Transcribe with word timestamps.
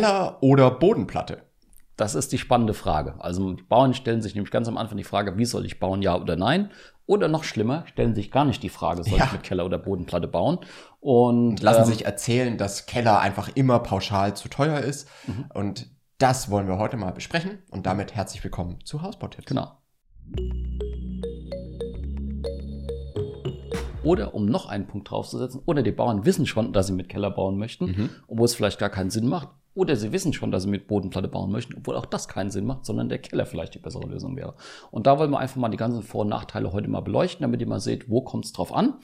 Keller 0.00 0.38
oder 0.42 0.70
Bodenplatte? 0.70 1.42
Das 1.96 2.14
ist 2.14 2.30
die 2.32 2.38
spannende 2.38 2.74
Frage. 2.74 3.14
Also 3.18 3.54
die 3.54 3.62
Bauern 3.62 3.94
stellen 3.94 4.20
sich 4.20 4.34
nämlich 4.34 4.50
ganz 4.50 4.68
am 4.68 4.76
Anfang 4.76 4.98
die 4.98 5.04
Frage, 5.04 5.38
wie 5.38 5.46
soll 5.46 5.64
ich 5.64 5.80
bauen, 5.80 6.02
ja 6.02 6.20
oder 6.20 6.36
nein? 6.36 6.70
Oder 7.06 7.28
noch 7.28 7.44
schlimmer, 7.44 7.86
stellen 7.86 8.14
sich 8.14 8.30
gar 8.30 8.44
nicht 8.44 8.62
die 8.62 8.68
Frage, 8.68 9.02
soll 9.04 9.18
Ja. 9.18 9.24
ich 9.24 9.32
mit 9.32 9.42
Keller 9.44 9.64
oder 9.64 9.78
Bodenplatte 9.78 10.28
bauen? 10.28 10.58
Und, 11.00 11.48
Und 11.48 11.62
lassen 11.62 11.82
ähm, 11.84 11.86
sich 11.86 12.04
erzählen, 12.04 12.58
dass 12.58 12.84
Keller 12.84 13.20
einfach 13.20 13.48
immer 13.54 13.78
pauschal 13.78 14.36
zu 14.36 14.48
teuer 14.48 14.80
ist. 14.80 15.08
Mhm. 15.26 15.46
Und 15.54 15.86
das 16.18 16.50
wollen 16.50 16.66
wir 16.68 16.76
heute 16.78 16.96
mal 16.98 17.12
besprechen. 17.12 17.62
Und 17.70 17.86
damit 17.86 18.14
herzlich 18.14 18.42
willkommen 18.44 18.84
zu 18.84 19.00
Hausbautipps. 19.02 19.46
Genau. 19.46 19.78
Oder 24.02 24.34
um 24.34 24.46
noch 24.46 24.66
einen 24.68 24.86
Punkt 24.86 25.10
draufzusetzen, 25.10 25.62
oder 25.64 25.82
die 25.82 25.90
Bauern 25.92 26.24
wissen 26.26 26.46
schon, 26.46 26.72
dass 26.72 26.86
sie 26.88 26.92
mit 26.92 27.08
Keller 27.08 27.30
bauen 27.30 27.56
möchten, 27.56 27.86
Mhm. 27.86 28.10
obwohl 28.28 28.44
es 28.44 28.54
vielleicht 28.54 28.78
gar 28.78 28.90
keinen 28.90 29.10
Sinn 29.10 29.26
macht. 29.28 29.48
Oder 29.76 29.94
sie 29.94 30.10
wissen 30.10 30.32
schon, 30.32 30.50
dass 30.50 30.64
sie 30.64 30.68
mit 30.68 30.88
Bodenplatte 30.88 31.28
bauen 31.28 31.52
möchten, 31.52 31.74
obwohl 31.76 31.94
auch 31.96 32.06
das 32.06 32.26
keinen 32.26 32.50
Sinn 32.50 32.64
macht, 32.66 32.84
sondern 32.86 33.08
der 33.08 33.18
Keller 33.18 33.46
vielleicht 33.46 33.74
die 33.74 33.78
bessere 33.78 34.06
Lösung 34.08 34.34
wäre. 34.36 34.54
Und 34.90 35.06
da 35.06 35.18
wollen 35.18 35.30
wir 35.30 35.38
einfach 35.38 35.56
mal 35.56 35.68
die 35.68 35.76
ganzen 35.76 36.02
Vor- 36.02 36.22
und 36.22 36.28
Nachteile 36.28 36.72
heute 36.72 36.88
mal 36.88 37.02
beleuchten, 37.02 37.42
damit 37.42 37.60
ihr 37.60 37.68
mal 37.68 37.78
seht, 37.78 38.10
wo 38.10 38.22
kommt 38.22 38.46
es 38.46 38.52
drauf 38.52 38.74
an. 38.74 38.94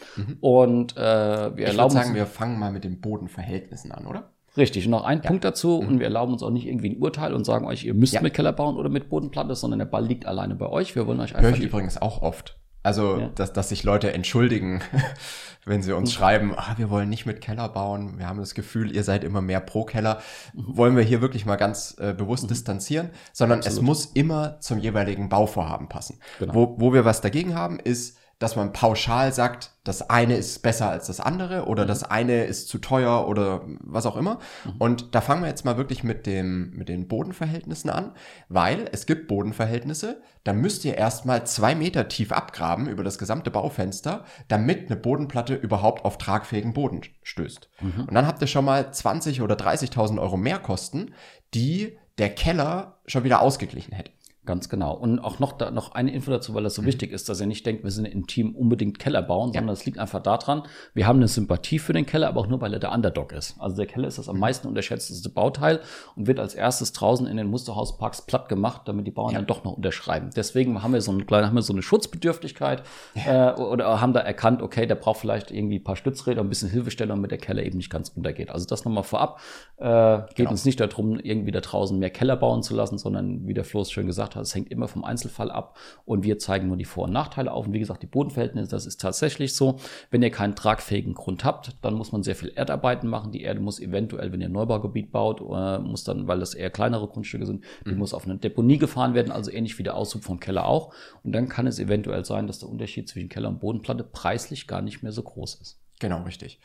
Und 0.40 0.96
äh, 0.96 1.00
wir 1.00 1.02
Mhm. 1.02 1.52
Ich 1.52 1.56
würde 1.58 1.62
erlauben 1.64 1.90
sagen, 1.92 2.08
uns 2.08 2.16
wir 2.16 2.26
fangen 2.26 2.58
mal 2.58 2.72
mit 2.72 2.84
den 2.84 3.00
Bodenverhältnissen 3.00 3.92
an, 3.92 4.06
oder? 4.06 4.30
Richtig, 4.56 4.84
und 4.86 4.90
noch 4.90 5.04
ein 5.04 5.22
Punkt 5.22 5.44
dazu, 5.44 5.78
und 5.78 5.98
wir 5.98 6.04
erlauben 6.04 6.32
uns 6.34 6.42
auch 6.42 6.50
nicht 6.50 6.66
irgendwie 6.66 6.90
ein 6.90 6.98
Urteil 7.00 7.32
und 7.32 7.44
sagen 7.44 7.66
euch, 7.66 7.84
ihr 7.84 7.94
müsst 7.94 8.12
Mhm. 8.12 8.16
Ja. 8.16 8.22
mit 8.22 8.34
Keller 8.34 8.52
bauen 8.52 8.76
oder 8.76 8.88
mit 8.90 9.08
Bodenplatte, 9.08 9.54
sondern 9.54 9.78
der 9.78 9.86
Ball 9.86 10.04
liegt 10.04 10.26
alleine 10.26 10.54
bei 10.54 10.68
euch. 10.68 10.94
Wir 10.94 11.06
wollen 11.06 11.20
euch 11.20 11.32
Höre 11.32 11.38
einfach 11.38 11.52
ich 11.52 11.60
die 11.60 11.66
übrigens 11.66 12.00
auch 12.00 12.20
oft. 12.22 12.58
Also, 12.82 13.18
Ja. 13.18 13.28
dass, 13.34 13.52
dass 13.52 13.68
sich 13.68 13.84
Leute 13.84 14.12
entschuldigen, 14.12 14.80
wenn 15.64 15.82
sie 15.82 15.92
uns 15.92 16.12
schreiben, 16.12 16.54
ah, 16.56 16.74
wir 16.76 16.90
wollen 16.90 17.08
nicht 17.08 17.26
mit 17.26 17.40
Keller 17.40 17.68
bauen, 17.68 18.18
wir 18.18 18.26
haben 18.28 18.40
das 18.40 18.54
Gefühl, 18.54 18.94
ihr 18.94 19.04
seid 19.04 19.22
immer 19.22 19.40
mehr 19.40 19.60
pro 19.60 19.84
Keller. 19.84 20.20
Wollen 20.54 20.96
wir 20.96 21.04
hier 21.04 21.20
wirklich 21.20 21.46
mal 21.46 21.56
ganz 21.56 21.96
äh, 22.00 22.12
bewusst 22.12 22.50
distanzieren, 22.50 23.10
sondern 23.32 23.60
es 23.60 23.66
Absolut. 23.66 23.86
muss 23.86 24.06
immer 24.06 24.58
zum 24.60 24.78
jeweiligen 24.78 25.28
Bauvorhaben 25.28 25.88
passen. 25.88 26.18
Genau. 26.40 26.54
Wo, 26.54 26.74
wo 26.78 26.92
wir 26.92 27.04
was 27.04 27.20
dagegen 27.20 27.54
haben, 27.54 27.78
ist, 27.78 28.18
dass 28.42 28.56
man 28.56 28.72
pauschal 28.72 29.32
sagt, 29.32 29.70
das 29.84 30.10
eine 30.10 30.36
ist 30.36 30.62
besser 30.62 30.88
als 30.88 31.06
das 31.06 31.20
andere 31.20 31.66
oder 31.66 31.86
das 31.86 32.02
eine 32.02 32.44
ist 32.44 32.68
zu 32.68 32.78
teuer 32.78 33.28
oder 33.28 33.62
was 33.80 34.06
auch 34.06 34.16
immer. 34.16 34.38
Und 34.78 35.14
da 35.14 35.20
fangen 35.20 35.42
wir 35.42 35.48
jetzt 35.48 35.64
mal 35.64 35.76
wirklich 35.76 36.02
mit, 36.02 36.26
dem, 36.26 36.70
mit 36.70 36.88
den 36.88 37.08
Bodenverhältnissen 37.08 37.90
an, 37.90 38.12
weil 38.48 38.88
es 38.92 39.06
gibt 39.06 39.28
Bodenverhältnisse, 39.28 40.20
da 40.44 40.52
müsst 40.52 40.84
ihr 40.84 40.96
erstmal 40.96 41.46
zwei 41.46 41.74
Meter 41.74 42.08
tief 42.08 42.32
abgraben 42.32 42.88
über 42.88 43.04
das 43.04 43.18
gesamte 43.18 43.50
Baufenster, 43.50 44.24
damit 44.48 44.86
eine 44.86 44.96
Bodenplatte 44.96 45.54
überhaupt 45.54 46.04
auf 46.04 46.18
tragfähigen 46.18 46.72
Boden 46.72 47.02
stößt. 47.22 47.68
Und 48.06 48.14
dann 48.14 48.26
habt 48.26 48.40
ihr 48.40 48.48
schon 48.48 48.64
mal 48.64 48.92
20 48.92 49.40
oder 49.42 49.54
30.000 49.54 50.20
Euro 50.20 50.36
Mehrkosten, 50.36 51.14
die 51.54 51.96
der 52.18 52.30
Keller 52.30 52.98
schon 53.06 53.24
wieder 53.24 53.40
ausgeglichen 53.40 53.94
hätte. 53.94 54.10
Ganz 54.44 54.68
genau. 54.68 54.94
Und 54.96 55.20
auch 55.20 55.38
noch, 55.38 55.52
da, 55.52 55.70
noch 55.70 55.92
eine 55.92 56.12
Info 56.12 56.30
dazu, 56.32 56.52
weil 56.52 56.64
das 56.64 56.74
so 56.74 56.84
wichtig 56.84 57.12
ist, 57.12 57.28
dass 57.28 57.40
ihr 57.40 57.46
nicht 57.46 57.64
denkt, 57.64 57.84
wir 57.84 57.92
sind 57.92 58.06
im 58.06 58.26
Team 58.26 58.56
unbedingt 58.56 58.98
Keller 58.98 59.22
bauen, 59.22 59.52
sondern 59.52 59.72
es 59.72 59.86
liegt 59.86 59.98
einfach 60.00 60.20
daran, 60.20 60.64
wir 60.94 61.06
haben 61.06 61.18
eine 61.20 61.28
Sympathie 61.28 61.78
für 61.78 61.92
den 61.92 62.06
Keller, 62.06 62.26
aber 62.26 62.40
auch 62.40 62.48
nur, 62.48 62.60
weil 62.60 62.72
er 62.72 62.80
der 62.80 62.90
Underdog 62.90 63.30
ist. 63.30 63.54
Also 63.60 63.76
der 63.76 63.86
Keller 63.86 64.08
ist 64.08 64.18
das 64.18 64.28
am 64.28 64.40
meisten 64.40 64.66
unterschätzteste 64.66 65.28
Bauteil 65.28 65.78
und 66.16 66.26
wird 66.26 66.40
als 66.40 66.54
erstes 66.54 66.92
draußen 66.92 67.26
in 67.28 67.36
den 67.36 67.46
Musterhausparks 67.46 68.22
platt 68.22 68.48
gemacht, 68.48 68.82
damit 68.86 69.06
die 69.06 69.12
Bauern 69.12 69.32
dann 69.34 69.46
doch 69.46 69.62
noch 69.62 69.74
unterschreiben. 69.76 70.30
Deswegen 70.34 70.82
haben 70.82 70.92
wir 70.92 71.00
so, 71.02 71.12
einen 71.12 71.24
kleinen, 71.24 71.46
haben 71.46 71.54
wir 71.54 71.62
so 71.62 71.72
eine 71.72 71.82
Schutzbedürftigkeit 71.82 72.82
äh, 73.14 73.52
oder 73.52 74.00
haben 74.00 74.12
da 74.12 74.20
erkannt, 74.20 74.60
okay, 74.60 74.86
der 74.86 74.96
braucht 74.96 75.20
vielleicht 75.20 75.52
irgendwie 75.52 75.78
ein 75.78 75.84
paar 75.84 75.94
Stützräder, 75.96 76.40
ein 76.40 76.48
bisschen 76.48 76.68
Hilfestellung, 76.68 77.18
damit 77.18 77.30
der 77.30 77.38
Keller 77.38 77.62
eben 77.62 77.76
nicht 77.76 77.90
ganz 77.90 78.08
untergeht. 78.08 78.50
Also 78.50 78.66
das 78.66 78.84
nochmal 78.84 79.04
vorab. 79.04 79.38
Äh, 79.76 80.18
geht 80.34 80.36
Genau. 80.42 80.50
uns 80.50 80.64
nicht 80.64 80.80
darum, 80.80 81.20
irgendwie 81.20 81.52
da 81.52 81.60
draußen 81.60 81.96
mehr 81.96 82.10
Keller 82.10 82.34
bauen 82.36 82.64
zu 82.64 82.74
lassen, 82.74 82.98
sondern 82.98 83.46
wie 83.46 83.54
der 83.54 83.62
Flo 83.64 83.82
es 83.82 83.92
schön 83.92 84.06
gesagt 84.08 84.31
hat, 84.34 84.42
es 84.42 84.54
hängt 84.54 84.70
immer 84.70 84.88
vom 84.88 85.04
Einzelfall 85.04 85.50
ab 85.50 85.78
und 86.04 86.24
wir 86.24 86.38
zeigen 86.38 86.68
nur 86.68 86.76
die 86.76 86.84
Vor- 86.84 87.04
und 87.04 87.12
Nachteile 87.12 87.52
auf. 87.52 87.66
Und 87.66 87.72
wie 87.72 87.78
gesagt, 87.78 88.02
die 88.02 88.06
Bodenverhältnisse, 88.06 88.70
das 88.70 88.86
ist 88.86 89.00
tatsächlich 89.00 89.54
so. 89.54 89.78
Wenn 90.10 90.22
ihr 90.22 90.30
keinen 90.30 90.54
tragfähigen 90.54 91.14
Grund 91.14 91.44
habt, 91.44 91.76
dann 91.82 91.94
muss 91.94 92.12
man 92.12 92.22
sehr 92.22 92.36
viel 92.36 92.50
Erdarbeiten 92.50 93.08
machen. 93.08 93.32
Die 93.32 93.42
Erde 93.42 93.60
muss 93.60 93.80
eventuell, 93.80 94.32
wenn 94.32 94.40
ihr 94.40 94.48
ein 94.48 94.52
Neubaugebiet 94.52 95.12
baut, 95.12 95.40
äh, 95.40 95.78
muss 95.78 96.04
dann, 96.04 96.28
weil 96.28 96.40
das 96.40 96.54
eher 96.54 96.70
kleinere 96.70 97.08
Grundstücke 97.08 97.46
sind, 97.46 97.64
die 97.86 97.94
muss 97.94 98.14
auf 98.14 98.24
eine 98.24 98.36
Deponie 98.36 98.78
gefahren 98.78 99.14
werden, 99.14 99.32
also 99.32 99.50
ähnlich 99.50 99.78
wie 99.78 99.82
der 99.82 99.96
Aushub 99.96 100.24
vom 100.24 100.40
Keller 100.40 100.66
auch. 100.66 100.94
Und 101.22 101.32
dann 101.32 101.48
kann 101.48 101.66
es 101.66 101.78
eventuell 101.78 102.24
sein, 102.24 102.46
dass 102.46 102.58
der 102.58 102.68
Unterschied 102.68 103.08
zwischen 103.08 103.28
Keller 103.28 103.48
und 103.48 103.60
Bodenplatte 103.60 104.04
preislich 104.04 104.66
gar 104.66 104.82
nicht 104.82 105.02
mehr 105.02 105.12
so 105.12 105.22
groß 105.22 105.56
ist. 105.56 105.80
Genau, 106.00 106.22
richtig. 106.22 106.58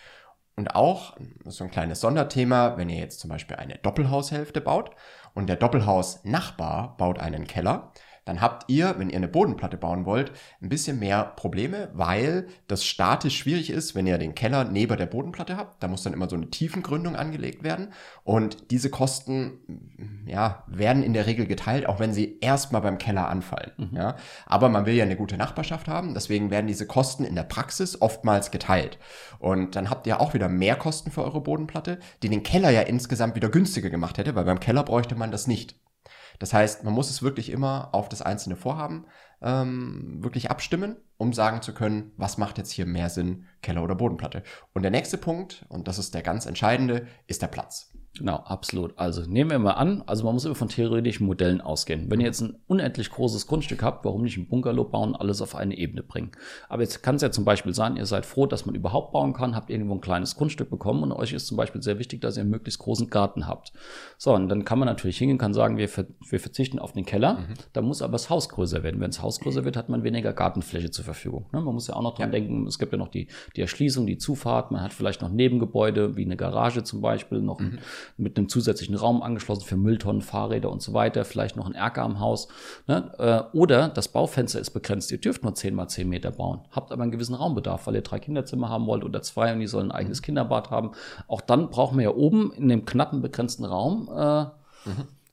Und 0.57 0.75
auch 0.75 1.15
so 1.45 1.63
ein 1.63 1.71
kleines 1.71 2.01
Sonderthema, 2.01 2.77
wenn 2.77 2.89
ihr 2.89 2.97
jetzt 2.97 3.19
zum 3.19 3.29
Beispiel 3.29 3.57
eine 3.57 3.77
Doppelhaushälfte 3.77 4.59
baut 4.59 4.89
und 5.35 5.47
der 5.47 5.55
Doppelhausnachbar 5.55 6.97
baut 6.97 7.19
einen 7.19 7.45
Keller, 7.45 7.91
dann 8.27 8.41
habt 8.41 8.69
ihr, 8.69 8.95
wenn 8.97 9.09
ihr 9.09 9.15
eine 9.15 9.29
Bodenplatte 9.29 9.77
bauen 9.77 10.05
wollt, 10.05 10.33
ein 10.61 10.67
bisschen 10.67 10.99
mehr 10.99 11.23
Probleme, 11.23 11.87
weil 11.93 12.47
das 12.67 12.83
statisch 12.83 13.37
schwierig 13.37 13.69
ist, 13.69 13.95
wenn 13.95 14.05
ihr 14.05 14.17
den 14.17 14.35
Keller 14.35 14.65
neben 14.65 14.97
der 14.97 15.05
Bodenplatte 15.05 15.55
habt. 15.55 15.81
Da 15.81 15.87
muss 15.87 16.03
dann 16.03 16.11
immer 16.11 16.29
so 16.29 16.35
eine 16.35 16.49
Tiefengründung 16.49 17.15
angelegt 17.15 17.63
werden. 17.63 17.93
Und 18.25 18.69
diese 18.69 18.89
Kosten, 18.89 20.25
ja, 20.25 20.65
werden 20.67 21.03
in 21.03 21.13
der 21.13 21.25
Regel 21.25 21.47
geteilt, 21.47 21.87
auch 21.87 22.01
wenn 22.01 22.13
sie 22.13 22.37
erstmal 22.41 22.81
beim 22.81 22.97
Keller 22.97 23.29
anfallen. 23.29 23.71
Ja. 23.93 24.17
Aber 24.45 24.67
man 24.67 24.85
will 24.85 24.95
ja 24.95 25.05
eine 25.05 25.15
gute 25.15 25.37
Nachbarschaft 25.37 25.87
haben, 25.87 26.13
deswegen 26.13 26.51
werden 26.51 26.67
diese 26.67 26.85
Kosten 26.85 27.23
in 27.23 27.35
der 27.35 27.43
Praxis 27.43 28.01
oftmals 28.01 28.51
geteilt. 28.51 28.99
Und 29.39 29.77
dann 29.77 29.89
habt 29.89 30.05
ihr 30.05 30.19
auch 30.19 30.33
wieder 30.33 30.49
mehr 30.49 30.75
Kosten 30.75 31.11
für 31.11 31.23
eure 31.23 31.39
Bodenplatte, 31.39 31.99
die 32.23 32.29
den 32.29 32.43
Keller 32.43 32.71
ja 32.71 32.81
insgesamt 32.81 33.35
wieder 33.35 33.47
günstiger 33.47 33.89
gemacht 33.89 34.17
hätte, 34.17 34.35
weil 34.35 34.43
beim 34.43 34.59
Keller 34.59 34.83
bräuchte 34.83 35.15
man 35.15 35.31
das 35.31 35.47
nicht. 35.47 35.77
Das 36.39 36.53
heißt, 36.53 36.83
man 36.83 36.93
muss 36.93 37.09
es 37.09 37.21
wirklich 37.21 37.49
immer 37.49 37.89
auf 37.93 38.09
das 38.09 38.21
einzelne 38.21 38.55
Vorhaben 38.55 39.05
ähm, 39.41 40.23
wirklich 40.23 40.49
abstimmen, 40.49 40.97
um 41.17 41.33
sagen 41.33 41.61
zu 41.61 41.73
können, 41.73 42.11
was 42.17 42.37
macht 42.37 42.57
jetzt 42.57 42.71
hier 42.71 42.85
mehr 42.85 43.09
Sinn, 43.09 43.45
Keller 43.61 43.83
oder 43.83 43.95
Bodenplatte. 43.95 44.43
Und 44.73 44.83
der 44.83 44.91
nächste 44.91 45.17
Punkt, 45.17 45.65
und 45.69 45.87
das 45.87 45.97
ist 45.97 46.13
der 46.13 46.21
ganz 46.21 46.45
entscheidende, 46.45 47.07
ist 47.27 47.41
der 47.41 47.47
Platz. 47.47 47.96
Genau, 48.17 48.37
absolut. 48.37 48.97
Also 48.97 49.21
nehmen 49.29 49.51
wir 49.51 49.59
mal 49.59 49.73
an, 49.73 50.01
also 50.07 50.25
man 50.25 50.33
muss 50.33 50.43
immer 50.43 50.55
von 50.55 50.69
theoretischen 50.69 51.27
Modellen 51.27 51.61
ausgehen. 51.61 52.09
Wenn 52.09 52.19
ihr 52.19 52.25
jetzt 52.25 52.41
ein 52.41 52.55
unendlich 52.65 53.11
großes 53.11 53.45
Grundstück 53.45 53.83
habt, 53.83 54.05
warum 54.05 54.23
nicht 54.23 54.37
ein 54.37 54.47
Bungalow 54.47 54.85
bauen, 54.85 55.15
alles 55.15 55.39
auf 55.39 55.53
eine 55.55 55.77
Ebene 55.77 56.01
bringen? 56.01 56.31
Aber 56.67 56.81
jetzt 56.81 57.03
kann 57.03 57.17
es 57.17 57.21
ja 57.21 57.29
zum 57.29 57.45
Beispiel 57.45 57.75
sein, 57.75 57.95
ihr 57.95 58.07
seid 58.07 58.25
froh, 58.25 58.47
dass 58.47 58.65
man 58.65 58.73
überhaupt 58.73 59.11
bauen 59.13 59.33
kann, 59.33 59.55
habt 59.55 59.69
irgendwo 59.69 59.93
ein 59.93 60.01
kleines 60.01 60.35
Grundstück 60.35 60.71
bekommen 60.71 61.03
und 61.03 61.11
euch 61.11 61.31
ist 61.31 61.45
zum 61.45 61.57
Beispiel 61.57 61.83
sehr 61.83 61.99
wichtig, 61.99 62.21
dass 62.21 62.37
ihr 62.37 62.41
einen 62.41 62.49
möglichst 62.49 62.79
großen 62.79 63.07
Garten 63.11 63.45
habt. 63.45 63.71
So, 64.17 64.33
und 64.33 64.49
dann 64.49 64.65
kann 64.65 64.79
man 64.79 64.87
natürlich 64.87 65.19
hingehen, 65.19 65.37
kann 65.37 65.53
sagen, 65.53 65.77
wir, 65.77 65.87
ver 65.87 66.07
wir 66.27 66.39
verzichten 66.39 66.79
auf 66.79 66.93
den 66.93 67.05
Keller, 67.05 67.45
da 67.73 67.81
muss 67.83 68.01
aber 68.01 68.13
das 68.13 68.31
Haus 68.31 68.49
größer 68.49 68.81
werden. 68.81 68.99
Wenn 68.99 69.11
das 69.11 69.21
Haus 69.21 69.39
größer 69.39 69.63
wird, 69.63 69.77
hat 69.77 69.89
man 69.89 70.03
weniger 70.03 70.33
Gartenfläche 70.33 70.89
zur 70.89 71.05
Verfügung. 71.05 71.45
Ne? 71.53 71.61
Man 71.61 71.75
muss 71.75 71.87
ja 71.87 71.95
auch 71.95 72.01
noch 72.01 72.15
dran 72.15 72.29
Ja. 72.29 72.39
denken, 72.39 72.65
es 72.65 72.79
gibt 72.79 72.93
ja 72.93 72.97
noch 72.97 73.09
die, 73.09 73.27
die 73.55 73.61
Erschließung, 73.61 74.07
die 74.07 74.17
Zufahrt, 74.17 74.71
man 74.71 74.81
hat 74.81 74.93
vielleicht 74.93 75.21
noch 75.21 75.29
Nebengebäude, 75.29 76.15
wie 76.17 76.25
eine 76.25 76.35
Garage 76.35 76.83
zum 76.83 77.01
Beispiel, 77.01 77.41
noch 77.41 77.59
mit 78.17 78.37
einem 78.37 78.49
zusätzlichen 78.49 78.95
Raum 78.95 79.21
angeschlossen 79.21 79.65
für 79.65 79.77
Mülltonnen, 79.77 80.21
Fahrräder 80.21 80.71
und 80.71 80.81
so 80.81 80.93
weiter, 80.93 81.25
vielleicht 81.25 81.55
noch 81.55 81.67
ein 81.67 81.75
Erker 81.75 82.03
am 82.03 82.19
Haus. 82.19 82.47
Ne? 82.87 83.11
Äh, 83.17 83.57
Oder 83.57 83.89
das 83.89 84.07
Baufenster 84.07 84.59
ist 84.59 84.71
begrenzt, 84.71 85.11
ihr 85.11 85.19
dürft 85.19 85.43
nur 85.43 85.53
10 85.53 85.73
mal 85.75 85.87
10 85.87 86.07
Meter 86.09 86.31
bauen, 86.31 86.61
habt 86.71 86.91
aber 86.91 87.03
einen 87.03 87.11
gewissen 87.11 87.35
Raumbedarf, 87.35 87.87
weil 87.87 87.95
ihr 87.95 88.01
drei 88.01 88.19
Kinderzimmer 88.19 88.69
haben 88.69 88.87
wollt 88.87 89.03
oder 89.03 89.21
zwei 89.21 89.53
und 89.53 89.59
die 89.59 89.67
sollen 89.67 89.91
ein 89.91 89.97
eigenes 89.97 90.21
Kinderbad 90.21 90.69
haben. 90.71 90.91
Auch 91.27 91.41
dann 91.41 91.69
brauchen 91.69 91.97
wir 91.97 92.03
ja 92.05 92.13
oben 92.15 92.51
in 92.53 92.67
dem 92.69 92.85
knappen, 92.85 93.21
begrenzten 93.21 93.65
Raum 93.65 94.09
äh, 94.15 94.45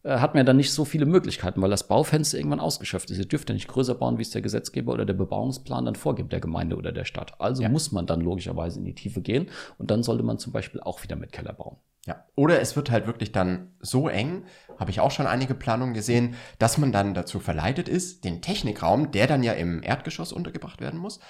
äh, 0.04 0.18
hat 0.18 0.34
man 0.34 0.40
ja 0.40 0.44
dann 0.44 0.56
nicht 0.58 0.72
so 0.72 0.84
viele 0.84 1.06
Möglichkeiten, 1.06 1.62
weil 1.62 1.70
das 1.70 1.88
Baufenster 1.88 2.36
irgendwann 2.36 2.60
ausgeschöpft 2.60 3.10
ist. 3.10 3.18
Ihr 3.18 3.26
dürft 3.26 3.48
ja 3.48 3.54
nicht 3.54 3.68
größer 3.68 3.94
bauen, 3.94 4.18
wie 4.18 4.22
es 4.22 4.30
der 4.30 4.42
Gesetzgeber 4.42 4.92
oder 4.92 5.04
der 5.06 5.14
Bebauungsplan 5.14 5.84
dann 5.86 5.94
vorgibt, 5.96 6.32
der 6.32 6.40
Gemeinde 6.40 6.76
oder 6.76 6.92
der 6.92 7.04
Stadt. 7.04 7.32
Also 7.40 7.62
Ja. 7.62 7.68
muss 7.68 7.90
man 7.92 8.06
dann 8.06 8.20
logischerweise 8.20 8.78
in 8.78 8.84
die 8.84 8.94
Tiefe 8.94 9.22
gehen 9.22 9.48
und 9.78 9.90
dann 9.90 10.02
sollte 10.02 10.22
man 10.22 10.38
zum 10.38 10.52
Beispiel 10.52 10.80
auch 10.80 11.02
wieder 11.02 11.16
mit 11.16 11.32
Keller 11.32 11.52
bauen. 11.54 11.76
Ja. 12.06 12.26
Oder 12.34 12.60
es 12.60 12.76
wird 12.76 12.90
halt 12.90 13.06
wirklich 13.06 13.32
dann 13.32 13.74
so 13.80 14.08
eng, 14.08 14.44
habe 14.78 14.90
ich 14.90 15.00
auch 15.00 15.10
schon 15.10 15.26
einige 15.26 15.54
Planungen 15.54 15.94
gesehen, 15.94 16.34
dass 16.58 16.76
man 16.78 16.92
dann 16.92 17.14
dazu 17.14 17.40
verleitet 17.40 17.88
ist, 17.88 18.24
den 18.24 18.42
Technikraum, 18.42 19.10
der 19.10 19.26
dann 19.26 19.42
ja 19.42 19.52
im 19.54 19.82
Erdgeschoss 19.82 20.32
untergebracht 20.32 20.80
werden 20.80 21.00
muss, 21.00 21.20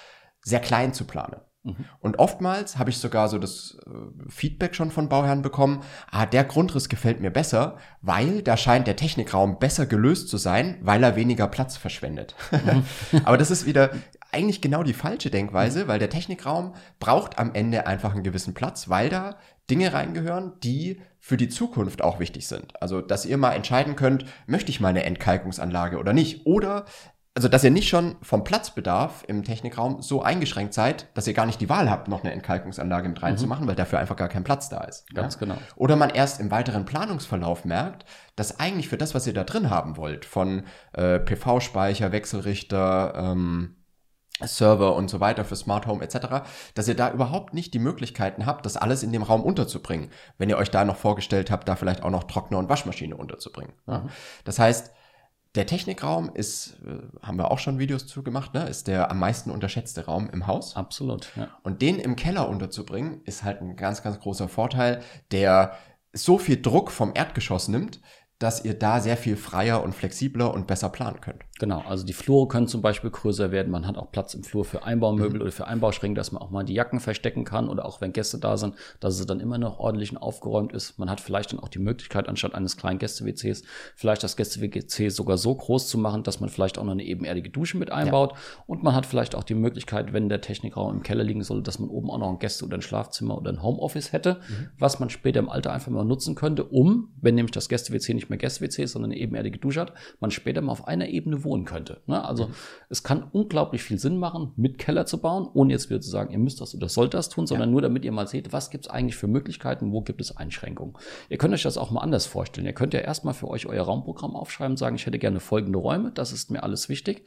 sehr 0.41 0.59
klein 0.59 0.93
zu 0.93 1.05
planen. 1.05 1.41
Und 1.99 2.19
oftmals 2.19 2.77
habe 2.77 2.91
ich 2.91 2.99
sogar 2.99 3.27
so 3.27 3.39
das 3.39 3.77
äh, 3.87 4.29
Feedback 4.29 4.75
schon 4.75 4.91
von 4.91 5.09
Bauherren 5.09 5.41
bekommen, 5.41 5.81
ah, 6.11 6.27
der 6.27 6.43
Grundriss 6.43 6.89
gefällt 6.89 7.21
mir 7.21 7.31
besser, 7.31 7.77
weil 8.01 8.43
da 8.43 8.55
scheint 8.55 8.85
der 8.85 8.95
Technikraum 8.95 9.57
besser 9.57 9.87
gelöst 9.87 10.29
zu 10.29 10.37
sein, 10.37 10.77
weil 10.81 11.03
er 11.03 11.15
weniger 11.15 11.47
Platz 11.47 11.75
verschwendet. 11.75 12.35
Aber 13.23 13.37
das 13.37 13.49
ist 13.49 13.65
wieder 13.65 13.91
eigentlich 14.31 14.61
genau 14.61 14.83
die 14.83 14.93
falsche 14.93 15.31
Denkweise, 15.31 15.87
weil 15.87 15.97
der 15.97 16.09
Technikraum 16.09 16.75
braucht 16.99 17.39
am 17.39 17.55
Ende 17.55 17.87
einfach 17.87 18.13
einen 18.13 18.23
gewissen 18.23 18.53
Platz, 18.53 18.89
weil 18.89 19.09
da 19.09 19.37
Dinge 19.69 19.93
reingehören, 19.93 20.53
die 20.63 21.01
für 21.19 21.37
die 21.37 21.49
Zukunft 21.49 22.03
auch 22.03 22.19
wichtig 22.19 22.47
sind. 22.47 22.79
Also, 22.81 23.01
dass 23.01 23.25
ihr 23.25 23.37
mal 23.37 23.53
entscheiden 23.53 23.95
könnt, 23.95 24.25
möchte 24.45 24.69
ich 24.69 24.79
mal 24.79 24.89
eine 24.89 25.03
Entkalkungsanlage 25.03 25.97
oder 25.97 26.13
nicht? 26.13 26.45
Oder 26.45 26.85
also 27.35 27.49
dass 27.49 27.65
ihr 27.65 27.71
nicht 27.71 27.89
schon 27.89 28.15
vom 28.21 28.45
Platzbedarf 28.45 29.25
im 29.27 29.43
Technikraum 29.43 30.01
so 30.01 30.21
eingeschränkt 30.23 30.73
seid, 30.73 31.07
dass 31.15 31.27
ihr 31.27 31.33
gar 31.33 31.45
nicht 31.45 31.59
die 31.59 31.67
Wahl 31.67 31.91
habt, 31.91 32.07
noch 32.07 32.23
eine 32.23 32.31
Entkalkungsanlage 32.31 33.09
mit 33.09 33.21
reinzumachen, 33.21 33.65
mhm. 33.65 33.69
weil 33.69 33.75
dafür 33.75 33.99
einfach 33.99 34.15
gar 34.15 34.29
kein 34.29 34.45
Platz 34.45 34.69
da 34.69 34.85
ist. 34.85 35.13
Ganz 35.13 35.33
ja? 35.33 35.39
genau. 35.41 35.57
Oder 35.75 35.97
man 35.97 36.11
erst 36.11 36.39
im 36.39 36.49
weiteren 36.49 36.85
Planungsverlauf 36.85 37.65
merkt, 37.65 38.05
dass 38.37 38.57
eigentlich 38.59 38.87
für 38.87 38.97
das, 38.97 39.13
was 39.13 39.27
ihr 39.27 39.33
da 39.33 39.43
drin 39.43 39.69
haben 39.69 39.97
wollt, 39.97 40.23
von 40.23 40.63
äh, 40.93 41.19
PV-Speicher, 41.19 42.13
Wechselrichter, 42.13 43.13
ähm, 43.17 43.75
Server 44.43 44.95
und 44.95 45.09
so 45.09 45.19
weiter 45.19 45.45
für 45.45 45.55
Smart 45.55 45.87
Home 45.87 46.03
etc., 46.03 46.47
dass 46.73 46.87
ihr 46.87 46.95
da 46.95 47.11
überhaupt 47.11 47.53
nicht 47.53 47.73
die 47.73 47.79
Möglichkeiten 47.79 48.45
habt, 48.45 48.65
das 48.65 48.75
alles 48.77 49.03
in 49.03 49.13
dem 49.13 49.23
Raum 49.23 49.43
unterzubringen, 49.43 50.09
wenn 50.37 50.49
ihr 50.49 50.57
euch 50.57 50.71
da 50.71 50.83
noch 50.83 50.97
vorgestellt 50.97 51.51
habt, 51.51 51.67
da 51.67 51.75
vielleicht 51.75 52.03
auch 52.03 52.09
noch 52.09 52.25
Trockner 52.25 52.57
und 52.57 52.69
Waschmaschine 52.69 53.15
unterzubringen. 53.15 53.73
Mhm. 53.85 54.09
Das 54.43 54.59
heißt, 54.59 54.91
der 55.55 55.65
Technikraum 55.65 56.29
ist, 56.33 56.77
äh, 56.85 57.25
haben 57.25 57.37
wir 57.37 57.49
auch 57.49 57.59
schon 57.59 57.79
Videos 57.79 58.07
zu 58.07 58.23
gemacht, 58.23 58.53
ne? 58.53 58.67
ist 58.67 58.87
der 58.87 59.09
am 59.09 59.19
meisten 59.19 59.51
unterschätzte 59.51 60.05
Raum 60.05 60.29
im 60.29 60.47
Haus. 60.47 60.75
Absolut. 60.75 61.31
Ja. 61.35 61.47
Und 61.63 61.81
den 61.81 61.97
im 61.97 62.17
Keller 62.17 62.49
unterzubringen, 62.49 63.21
ist 63.23 63.43
halt 63.43 63.61
ein 63.61 63.77
ganz, 63.77 64.03
ganz 64.03 64.19
großer 64.19 64.49
Vorteil, 64.49 65.01
der 65.31 65.77
so 66.11 66.37
viel 66.37 66.61
Druck 66.61 66.91
vom 66.91 67.11
Erdgeschoss 67.13 67.69
nimmt, 67.69 68.01
dass 68.37 68.65
ihr 68.65 68.77
da 68.77 68.99
sehr 68.99 69.15
viel 69.15 69.37
freier 69.37 69.81
und 69.81 69.93
flexibler 69.95 70.53
und 70.53 70.67
besser 70.67 70.89
planen 70.89 71.21
könnt. 71.21 71.43
Genau, 71.57 71.79
also 71.87 72.05
die 72.05 72.11
Flure 72.11 72.49
können 72.49 72.67
zum 72.67 72.81
Beispiel 72.81 73.09
größer 73.09 73.49
werden. 73.49 73.71
Man 73.71 73.87
hat 73.87 73.97
auch 73.97 74.11
Platz 74.11 74.33
im 74.33 74.43
Flur 74.43 74.65
für 74.65 74.83
Einbaumöbel 74.83 75.35
mhm. 75.35 75.41
oder 75.41 75.51
für 75.53 75.67
Einbauschränke, 75.67 76.17
dass 76.17 76.33
man 76.33 76.41
auch 76.41 76.49
mal 76.49 76.65
die 76.65 76.73
Jacken 76.73 76.99
verstecken 76.99 77.45
kann 77.45 77.69
oder 77.69 77.85
auch 77.85 78.01
wenn 78.01 78.11
Gäste 78.11 78.39
da 78.39 78.57
sind, 78.57 78.75
dass 78.99 79.17
es 79.17 79.25
dann 79.25 79.39
immer 79.39 79.57
noch 79.57 79.79
ordentlich 79.79 80.11
und 80.11 80.17
aufgeräumt 80.17 80.73
ist. 80.73 80.99
Man 80.99 81.09
hat 81.09 81.21
vielleicht 81.21 81.53
dann 81.53 81.61
auch 81.61 81.69
die 81.69 81.79
Möglichkeit, 81.79 82.27
anstatt 82.27 82.55
eines 82.55 82.75
kleinen 82.75 82.99
Gäste-WCs, 82.99 83.63
vielleicht 83.95 84.21
das 84.21 84.35
Gäste-WC 84.35 85.07
sogar 85.07 85.37
so 85.37 85.55
groß 85.55 85.87
zu 85.87 85.97
machen, 85.97 86.23
dass 86.23 86.41
man 86.41 86.49
vielleicht 86.49 86.77
auch 86.77 86.83
noch 86.83 86.91
eine 86.91 87.05
ebenerdige 87.05 87.49
Dusche 87.49 87.77
mit 87.77 87.89
einbaut. 87.89 88.33
Ja. 88.33 88.37
Und 88.67 88.83
man 88.83 88.93
hat 88.93 89.05
vielleicht 89.05 89.33
auch 89.33 89.45
die 89.45 89.55
Möglichkeit, 89.55 90.11
wenn 90.11 90.27
der 90.27 90.41
Technikraum 90.41 90.93
im 90.93 91.03
Keller 91.03 91.23
liegen 91.23 91.41
soll, 91.41 91.63
dass 91.63 91.79
man 91.79 91.87
oben 91.87 92.11
auch 92.11 92.17
noch 92.17 92.31
ein 92.31 92.39
Gäste- 92.39 92.65
oder 92.65 92.77
ein 92.77 92.81
Schlafzimmer 92.81 93.37
oder 93.37 93.51
ein 93.51 93.63
Homeoffice 93.63 94.11
hätte, 94.11 94.41
mhm. 94.49 94.69
was 94.77 94.99
man 94.99 95.09
später 95.09 95.39
im 95.39 95.47
Alter 95.47 95.71
einfach 95.71 95.89
mal 95.89 96.03
nutzen 96.03 96.35
könnte, 96.35 96.65
um, 96.65 97.13
wenn 97.21 97.35
nämlich 97.35 97.53
das 97.53 97.69
Gäste-WC 97.69 98.13
nicht 98.13 98.29
mehr 98.29 98.37
Gäste-WC 98.37 98.83
ist, 98.83 98.91
sondern 98.91 99.11
eine 99.11 99.21
ebenerdige 99.21 99.57
Dusche 99.57 99.79
hat, 99.79 99.93
man 100.19 100.31
später 100.31 100.59
mal 100.59 100.73
auf 100.73 100.85
einer 100.85 101.07
Ebene 101.07 101.44
wohnen 101.45 101.65
könnte. 101.65 102.01
Ne? 102.07 102.23
Also 102.23 102.47
mhm. 102.47 102.53
es 102.89 103.03
kann 103.03 103.23
unglaublich 103.31 103.83
viel 103.83 103.99
Sinn 103.99 104.17
machen, 104.17 104.51
mit 104.57 104.77
Keller 104.77 105.05
zu 105.05 105.19
bauen, 105.19 105.47
ohne 105.53 105.71
jetzt 105.71 105.89
wieder 105.89 106.01
zu 106.01 106.09
sagen, 106.09 106.31
ihr 106.31 106.39
müsst 106.39 106.59
das 106.59 106.75
oder 106.75 106.89
sollt 106.89 107.13
das 107.13 107.29
tun, 107.29 107.47
sondern 107.47 107.69
ja. 107.69 107.71
nur 107.71 107.81
damit 107.81 108.03
ihr 108.03 108.11
mal 108.11 108.27
seht, 108.27 108.51
was 108.51 108.69
gibt 108.69 108.85
es 108.85 108.91
eigentlich 108.91 109.15
für 109.15 109.27
Möglichkeiten, 109.27 109.91
wo 109.91 110.01
gibt 110.01 110.21
es 110.21 110.35
Einschränkungen. 110.35 110.95
Ihr 111.29 111.37
könnt 111.37 111.53
euch 111.53 111.63
das 111.63 111.77
auch 111.77 111.91
mal 111.91 112.01
anders 112.01 112.25
vorstellen. 112.25 112.67
Ihr 112.67 112.73
könnt 112.73 112.93
ja 112.93 112.99
erstmal 112.99 113.33
für 113.33 113.47
euch 113.47 113.67
euer 113.67 113.83
Raumprogramm 113.83 114.35
aufschreiben, 114.35 114.75
sagen, 114.77 114.95
ich 114.95 115.05
hätte 115.05 115.19
gerne 115.19 115.39
folgende 115.39 115.79
Räume, 115.79 116.11
das 116.11 116.31
ist 116.31 116.51
mir 116.51 116.63
alles 116.63 116.89
wichtig. 116.89 117.25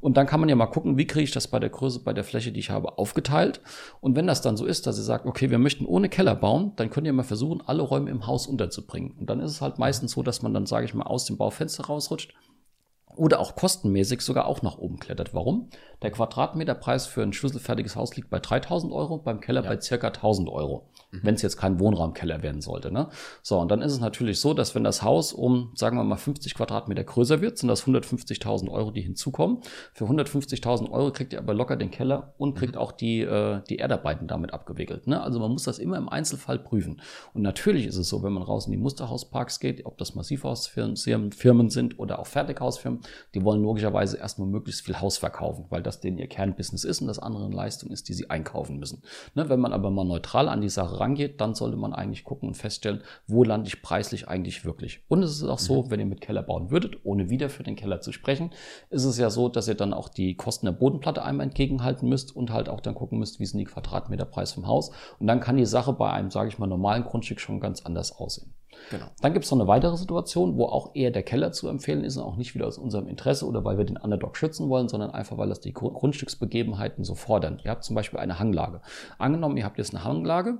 Und 0.00 0.16
dann 0.16 0.26
kann 0.26 0.40
man 0.40 0.48
ja 0.48 0.56
mal 0.56 0.66
gucken, 0.66 0.96
wie 0.96 1.06
kriege 1.06 1.24
ich 1.24 1.32
das 1.32 1.48
bei 1.48 1.58
der 1.58 1.70
Größe, 1.70 2.00
bei 2.00 2.12
der 2.12 2.24
Fläche, 2.24 2.52
die 2.52 2.60
ich 2.60 2.70
habe, 2.70 2.98
aufgeteilt. 2.98 3.60
Und 4.00 4.16
wenn 4.16 4.26
das 4.26 4.42
dann 4.42 4.56
so 4.56 4.64
ist, 4.64 4.86
dass 4.86 4.98
ihr 4.98 5.04
sagt, 5.04 5.26
okay, 5.26 5.50
wir 5.50 5.58
möchten 5.58 5.84
ohne 5.84 6.08
Keller 6.08 6.34
bauen, 6.34 6.72
dann 6.76 6.90
könnt 6.90 7.06
ihr 7.06 7.12
mal 7.12 7.22
versuchen, 7.22 7.62
alle 7.66 7.82
Räume 7.82 8.10
im 8.10 8.26
Haus 8.26 8.46
unterzubringen. 8.46 9.12
Und 9.18 9.30
dann 9.30 9.40
ist 9.40 9.50
es 9.50 9.60
halt 9.60 9.78
meistens 9.78 10.12
so, 10.12 10.22
dass 10.22 10.42
man 10.42 10.54
dann, 10.54 10.66
sage 10.66 10.86
ich 10.86 10.94
mal, 10.94 11.04
aus 11.04 11.24
dem 11.24 11.36
Baufenster 11.36 11.86
rausrutscht 11.86 12.34
oder 13.16 13.40
auch 13.40 13.56
kostenmäßig 13.56 14.20
sogar 14.20 14.46
auch 14.46 14.62
nach 14.62 14.78
oben 14.78 14.98
klettert. 14.98 15.34
Warum? 15.34 15.68
Der 16.02 16.10
Quadratmeterpreis 16.10 17.06
für 17.06 17.22
ein 17.22 17.32
schlüsselfertiges 17.32 17.96
Haus 17.96 18.14
liegt 18.16 18.30
bei 18.30 18.38
3000 18.38 18.92
Euro, 18.92 19.18
beim 19.18 19.40
Keller 19.40 19.62
ja. 19.62 19.70
bei 19.70 19.80
circa 19.80 20.08
1000 20.08 20.48
Euro, 20.48 20.88
mhm. 21.10 21.20
wenn 21.22 21.34
es 21.34 21.42
jetzt 21.42 21.56
kein 21.56 21.78
Wohnraumkeller 21.80 22.42
werden 22.42 22.60
sollte. 22.60 22.90
Ne? 22.90 23.08
So, 23.42 23.58
und 23.58 23.70
dann 23.70 23.82
ist 23.82 23.92
es 23.92 24.00
natürlich 24.00 24.40
so, 24.40 24.54
dass 24.54 24.74
wenn 24.74 24.84
das 24.84 25.02
Haus 25.02 25.32
um, 25.32 25.72
sagen 25.74 25.96
wir 25.96 26.04
mal, 26.04 26.16
50 26.16 26.54
Quadratmeter 26.54 27.04
größer 27.04 27.40
wird, 27.40 27.58
sind 27.58 27.68
das 27.68 27.84
150.000 27.84 28.70
Euro, 28.70 28.90
die 28.90 29.02
hinzukommen. 29.02 29.58
Für 29.92 30.04
150.000 30.04 30.90
Euro 30.90 31.12
kriegt 31.12 31.32
ihr 31.32 31.38
aber 31.38 31.54
locker 31.54 31.76
den 31.76 31.90
Keller 31.90 32.34
und 32.38 32.54
kriegt 32.54 32.74
mhm. 32.74 32.80
auch 32.80 32.92
die, 32.92 33.20
äh, 33.20 33.60
die 33.68 33.78
Erdarbeiten 33.78 34.26
damit 34.28 34.52
abgewickelt. 34.52 35.06
Ne? 35.06 35.20
Also 35.20 35.38
man 35.38 35.50
muss 35.50 35.64
das 35.64 35.78
immer 35.78 35.96
im 35.96 36.08
Einzelfall 36.08 36.58
prüfen. 36.58 37.00
Und 37.34 37.42
natürlich 37.42 37.86
ist 37.86 37.96
es 37.96 38.08
so, 38.08 38.22
wenn 38.22 38.32
man 38.32 38.42
raus 38.42 38.66
in 38.66 38.72
die 38.72 38.78
Musterhausparks 38.78 39.60
geht, 39.60 39.86
ob 39.86 39.98
das 39.98 40.14
Massivhausfirmen 40.14 41.70
sind 41.70 41.98
oder 41.98 42.18
auch 42.18 42.26
Fertighausfirmen, 42.26 43.00
die 43.34 43.44
wollen 43.44 43.62
logischerweise 43.62 44.16
erstmal 44.16 44.48
möglichst 44.48 44.84
viel 44.84 45.00
Haus 45.00 45.18
verkaufen, 45.18 45.66
weil 45.70 45.82
das 45.82 46.00
denen 46.00 46.18
ihr 46.18 46.28
Kernbusiness 46.28 46.84
ist 46.84 47.00
und 47.00 47.08
das 47.08 47.18
andere 47.18 47.46
eine 47.46 47.54
Leistung 47.54 47.90
ist, 47.90 48.08
die 48.08 48.14
sie 48.14 48.30
einkaufen 48.30 48.78
müssen. 48.78 49.02
Ne, 49.34 49.48
wenn 49.48 49.60
man 49.60 49.72
aber 49.72 49.90
mal 49.90 50.04
neutral 50.04 50.48
an 50.48 50.60
die 50.60 50.68
Sache 50.68 50.95
rangeht, 50.98 51.40
dann 51.40 51.54
sollte 51.54 51.76
man 51.76 51.92
eigentlich 51.92 52.24
gucken 52.24 52.48
und 52.48 52.54
feststellen, 52.54 53.02
wo 53.26 53.44
lande 53.44 53.68
ich 53.68 53.82
preislich 53.82 54.28
eigentlich 54.28 54.64
wirklich. 54.64 55.02
Und 55.08 55.22
es 55.22 55.36
ist 55.36 55.44
auch 55.44 55.58
so, 55.58 55.82
mhm. 55.82 55.90
wenn 55.90 56.00
ihr 56.00 56.06
mit 56.06 56.20
Keller 56.20 56.42
bauen 56.42 56.70
würdet, 56.70 56.98
ohne 57.04 57.30
wieder 57.30 57.48
für 57.48 57.62
den 57.62 57.76
Keller 57.76 58.00
zu 58.00 58.12
sprechen, 58.12 58.50
ist 58.90 59.04
es 59.04 59.18
ja 59.18 59.30
so, 59.30 59.48
dass 59.48 59.68
ihr 59.68 59.74
dann 59.74 59.92
auch 59.92 60.08
die 60.08 60.34
Kosten 60.36 60.66
der 60.66 60.72
Bodenplatte 60.72 61.22
einmal 61.22 61.46
entgegenhalten 61.46 62.08
müsst 62.08 62.34
und 62.34 62.52
halt 62.52 62.68
auch 62.68 62.80
dann 62.80 62.94
gucken 62.94 63.18
müsst, 63.18 63.40
wie 63.40 63.46
sind 63.46 63.58
die 63.58 63.64
Quadratmeterpreis 63.64 64.52
vom 64.52 64.66
Haus. 64.66 64.90
Und 65.18 65.26
dann 65.26 65.40
kann 65.40 65.56
die 65.56 65.66
Sache 65.66 65.92
bei 65.92 66.10
einem, 66.10 66.30
sage 66.30 66.48
ich 66.48 66.58
mal, 66.58 66.66
normalen 66.66 67.04
Grundstück 67.04 67.40
schon 67.40 67.60
ganz 67.60 67.82
anders 67.82 68.12
aussehen. 68.12 68.52
Genau. 68.90 69.06
Dann 69.20 69.32
gibt 69.32 69.44
es 69.44 69.50
noch 69.50 69.58
eine 69.58 69.68
weitere 69.68 69.96
Situation, 69.96 70.56
wo 70.56 70.66
auch 70.66 70.94
eher 70.94 71.10
der 71.10 71.22
Keller 71.22 71.52
zu 71.52 71.68
empfehlen 71.68 72.04
ist 72.04 72.16
und 72.16 72.24
auch 72.24 72.36
nicht 72.36 72.54
wieder 72.54 72.66
aus 72.66 72.78
unserem 72.78 73.08
Interesse 73.08 73.46
oder 73.46 73.64
weil 73.64 73.78
wir 73.78 73.84
den 73.84 73.96
Underdog 73.96 74.36
schützen 74.36 74.68
wollen, 74.68 74.88
sondern 74.88 75.10
einfach, 75.10 75.38
weil 75.38 75.48
das 75.48 75.60
die 75.60 75.72
Grundstücksbegebenheiten 75.72 77.04
so 77.04 77.14
fordern. 77.14 77.60
Ihr 77.64 77.70
habt 77.70 77.84
zum 77.84 77.96
Beispiel 77.96 78.18
eine 78.18 78.38
Hanglage. 78.38 78.80
Angenommen, 79.18 79.56
ihr 79.56 79.64
habt 79.64 79.78
jetzt 79.78 79.94
eine 79.94 80.04
Hanglage, 80.04 80.58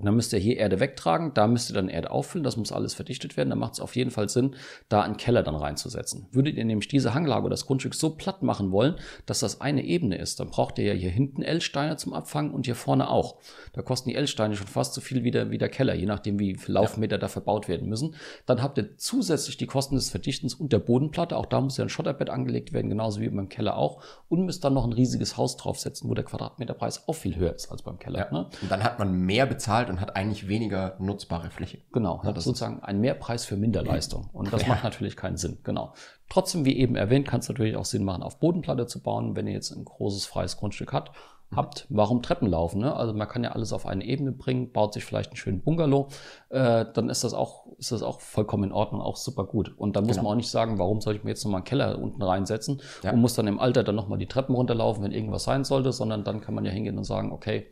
und 0.00 0.06
dann 0.06 0.16
müsst 0.16 0.32
ihr 0.32 0.38
hier 0.38 0.56
Erde 0.56 0.80
wegtragen, 0.80 1.32
da 1.34 1.46
müsst 1.46 1.70
ihr 1.70 1.74
dann 1.74 1.90
Erde 1.90 2.10
auffüllen, 2.10 2.42
das 2.42 2.56
muss 2.56 2.72
alles 2.72 2.94
verdichtet 2.94 3.36
werden. 3.36 3.50
Da 3.50 3.56
macht 3.56 3.74
es 3.74 3.80
auf 3.80 3.96
jeden 3.96 4.10
Fall 4.10 4.30
Sinn, 4.30 4.56
da 4.88 5.02
einen 5.02 5.18
Keller 5.18 5.42
dann 5.42 5.54
reinzusetzen. 5.54 6.26
Würdet 6.32 6.56
ihr 6.56 6.64
nämlich 6.64 6.88
diese 6.88 7.12
Hanglage 7.12 7.42
oder 7.42 7.50
das 7.50 7.66
Grundstück 7.66 7.94
so 7.94 8.16
platt 8.16 8.42
machen 8.42 8.72
wollen, 8.72 8.96
dass 9.26 9.40
das 9.40 9.60
eine 9.60 9.84
Ebene 9.84 10.16
ist, 10.16 10.40
dann 10.40 10.48
braucht 10.48 10.78
ihr 10.78 10.86
ja 10.86 10.94
hier 10.94 11.10
hinten 11.10 11.42
L-Steine 11.42 11.96
zum 11.96 12.14
Abfangen 12.14 12.52
und 12.52 12.64
hier 12.64 12.74
vorne 12.74 13.10
auch. 13.10 13.36
Da 13.74 13.82
kosten 13.82 14.08
die 14.08 14.14
L-Steine 14.14 14.56
schon 14.56 14.68
fast 14.68 14.94
so 14.94 15.02
viel 15.02 15.22
wie 15.22 15.30
der, 15.30 15.50
wie 15.50 15.58
der 15.58 15.68
Keller, 15.68 15.94
je 15.94 16.06
nachdem 16.06 16.38
wie 16.38 16.54
viele 16.54 16.74
Laufmeter 16.74 17.18
da 17.18 17.28
verbaut 17.28 17.68
werden 17.68 17.86
müssen. 17.86 18.14
Dann 18.46 18.62
habt 18.62 18.78
ihr 18.78 18.96
zusätzlich 18.96 19.58
die 19.58 19.66
Kosten 19.66 19.96
des 19.96 20.08
Verdichtens 20.08 20.54
und 20.54 20.72
der 20.72 20.78
Bodenplatte. 20.78 21.36
Auch 21.36 21.46
da 21.46 21.60
muss 21.60 21.76
ja 21.76 21.84
ein 21.84 21.90
Schotterbett 21.90 22.30
angelegt 22.30 22.72
werden, 22.72 22.88
genauso 22.88 23.20
wie 23.20 23.28
beim 23.28 23.50
Keller 23.50 23.76
auch. 23.76 24.02
Und 24.30 24.46
müsst 24.46 24.64
dann 24.64 24.72
noch 24.72 24.86
ein 24.86 24.94
riesiges 24.94 25.36
Haus 25.36 25.58
draufsetzen, 25.58 26.08
wo 26.08 26.14
der 26.14 26.24
Quadratmeterpreis 26.24 27.06
auch 27.06 27.14
viel 27.14 27.36
höher 27.36 27.54
ist 27.54 27.70
als 27.70 27.82
beim 27.82 27.98
Keller. 27.98 28.18
Ja. 28.20 28.32
Ne? 28.32 28.48
Und 28.62 28.70
dann 28.70 28.82
hat 28.82 28.98
man 28.98 29.12
mehr 29.12 29.44
bezahlt 29.44 29.89
und 29.90 30.00
hat 30.00 30.16
eigentlich 30.16 30.48
weniger 30.48 30.96
nutzbare 30.98 31.50
Fläche. 31.50 31.78
Genau, 31.92 32.20
ja, 32.24 32.32
das 32.32 32.38
ist 32.38 32.44
sozusagen 32.44 32.82
ein 32.82 33.00
Mehrpreis 33.00 33.44
für 33.44 33.56
Minderleistung. 33.56 34.28
Und 34.32 34.52
das 34.52 34.62
ja. 34.62 34.68
macht 34.68 34.84
natürlich 34.84 35.16
keinen 35.16 35.36
Sinn. 35.36 35.58
Genau. 35.64 35.92
Trotzdem, 36.28 36.64
wie 36.64 36.76
eben 36.76 36.96
erwähnt, 36.96 37.26
kann 37.26 37.40
es 37.40 37.48
natürlich 37.48 37.76
auch 37.76 37.84
Sinn 37.84 38.04
machen, 38.04 38.22
auf 38.22 38.38
Bodenplatte 38.38 38.86
zu 38.86 39.02
bauen, 39.02 39.36
wenn 39.36 39.46
ihr 39.46 39.54
jetzt 39.54 39.72
ein 39.72 39.84
großes 39.84 40.26
freies 40.26 40.56
Grundstück 40.56 40.92
habt 40.92 41.12
habt, 41.54 41.86
warum 41.88 42.22
Treppen 42.22 42.48
laufen? 42.48 42.80
Ne? 42.80 42.94
Also 42.94 43.12
man 43.12 43.28
kann 43.28 43.42
ja 43.42 43.52
alles 43.52 43.72
auf 43.72 43.86
eine 43.86 44.04
Ebene 44.04 44.32
bringen, 44.32 44.72
baut 44.72 44.94
sich 44.94 45.04
vielleicht 45.04 45.30
einen 45.30 45.36
schönen 45.36 45.62
Bungalow, 45.62 46.08
äh, 46.50 46.86
dann 46.92 47.08
ist 47.08 47.24
das 47.24 47.34
auch 47.34 47.66
ist 47.78 47.92
das 47.92 48.02
auch 48.02 48.20
vollkommen 48.20 48.64
in 48.64 48.72
Ordnung, 48.72 49.00
auch 49.00 49.16
super 49.16 49.44
gut. 49.44 49.72
Und 49.76 49.96
da 49.96 50.00
muss 50.00 50.10
genau. 50.10 50.24
man 50.24 50.32
auch 50.32 50.36
nicht 50.36 50.50
sagen, 50.50 50.78
warum 50.78 51.00
soll 51.00 51.16
ich 51.16 51.24
mir 51.24 51.30
jetzt 51.30 51.44
nochmal 51.44 51.60
einen 51.60 51.64
Keller 51.64 51.98
unten 51.98 52.22
reinsetzen 52.22 52.82
ja. 53.02 53.12
und 53.12 53.20
muss 53.20 53.34
dann 53.34 53.46
im 53.46 53.58
Alter 53.58 53.82
dann 53.82 53.94
nochmal 53.94 54.18
die 54.18 54.26
Treppen 54.26 54.54
runterlaufen, 54.54 55.02
wenn 55.02 55.12
irgendwas 55.12 55.44
sein 55.44 55.64
sollte, 55.64 55.92
sondern 55.92 56.22
dann 56.22 56.40
kann 56.40 56.54
man 56.54 56.64
ja 56.64 56.70
hingehen 56.70 56.98
und 56.98 57.04
sagen, 57.04 57.32
okay, 57.32 57.66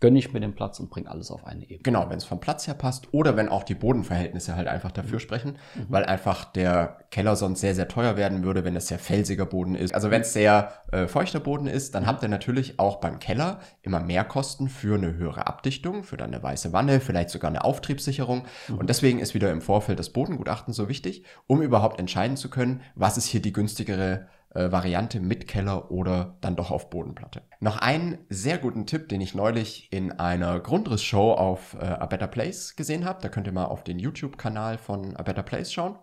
gönne 0.00 0.18
ich 0.18 0.32
mir 0.32 0.40
den 0.40 0.54
Platz 0.54 0.78
und 0.78 0.90
bringe 0.90 1.10
alles 1.10 1.30
auf 1.30 1.44
eine 1.44 1.64
Ebene. 1.64 1.80
Genau, 1.82 2.08
wenn 2.08 2.18
es 2.18 2.24
vom 2.24 2.40
Platz 2.40 2.66
her 2.66 2.74
passt 2.74 3.12
oder 3.12 3.36
wenn 3.36 3.48
auch 3.48 3.64
die 3.64 3.74
Bodenverhältnisse 3.74 4.54
halt 4.54 4.68
einfach 4.68 4.92
dafür 4.92 5.14
mhm. 5.14 5.22
sprechen, 5.22 5.58
weil 5.88 6.04
einfach 6.04 6.44
der 6.44 6.98
Keller 7.10 7.34
sonst 7.36 7.60
sehr, 7.60 7.74
sehr 7.74 7.88
teuer 7.88 8.16
werden 8.16 8.44
würde, 8.44 8.64
wenn 8.64 8.76
es 8.76 8.86
sehr 8.86 8.98
felsiger 8.98 9.46
Boden 9.46 9.74
ist. 9.74 9.94
Also 9.94 10.10
wenn 10.10 10.20
es 10.22 10.32
sehr 10.32 10.72
äh, 10.92 11.06
feuchter 11.06 11.40
Boden 11.40 11.66
ist, 11.66 11.94
dann 11.94 12.06
habt 12.06 12.22
ihr 12.22 12.28
natürlich 12.28 12.78
auch 12.78 12.96
beim 12.96 13.18
Keller 13.18 13.60
immer 13.82 14.00
mehr 14.00 14.24
Kosten 14.24 14.68
für 14.68 14.96
eine 14.96 15.14
höhere 15.14 15.46
Abdichtung, 15.46 16.04
für 16.04 16.16
dann 16.16 16.32
eine 16.32 16.42
weiße 16.42 16.72
Wanne, 16.72 17.00
vielleicht 17.00 17.30
sogar 17.30 17.50
eine 17.50 17.64
Auftriebssicherung. 17.64 18.44
Mhm. 18.68 18.78
Und 18.78 18.90
deswegen 18.90 19.18
ist 19.18 19.34
wieder 19.34 19.50
im 19.50 19.60
Vorfeld 19.60 19.98
das 19.98 20.10
Bodengutachten 20.10 20.72
so 20.72 20.88
wichtig, 20.88 21.24
um 21.46 21.60
überhaupt 21.60 21.98
entscheiden 21.98 22.36
zu 22.36 22.50
können, 22.50 22.82
was 22.94 23.16
ist 23.16 23.26
hier 23.26 23.42
die 23.42 23.52
günstigere 23.52 24.28
äh, 24.58 24.72
Variante 24.72 25.20
mit 25.20 25.46
Keller 25.46 25.90
oder 25.90 26.36
dann 26.40 26.56
doch 26.56 26.70
auf 26.70 26.90
Bodenplatte. 26.90 27.42
Noch 27.60 27.78
einen 27.78 28.18
sehr 28.28 28.58
guten 28.58 28.86
Tipp, 28.86 29.08
den 29.08 29.20
ich 29.20 29.34
neulich 29.34 29.92
in 29.92 30.12
einer 30.12 30.58
Grundrissshow 30.60 31.32
auf 31.32 31.74
äh, 31.74 31.84
A 31.84 32.06
Better 32.06 32.26
Place 32.26 32.74
gesehen 32.74 33.04
habe. 33.04 33.22
Da 33.22 33.28
könnt 33.28 33.46
ihr 33.46 33.52
mal 33.52 33.66
auf 33.66 33.84
den 33.84 33.98
YouTube-Kanal 33.98 34.78
von 34.78 35.16
A 35.16 35.22
Better 35.22 35.42
Place 35.42 35.72
schauen. 35.72 35.96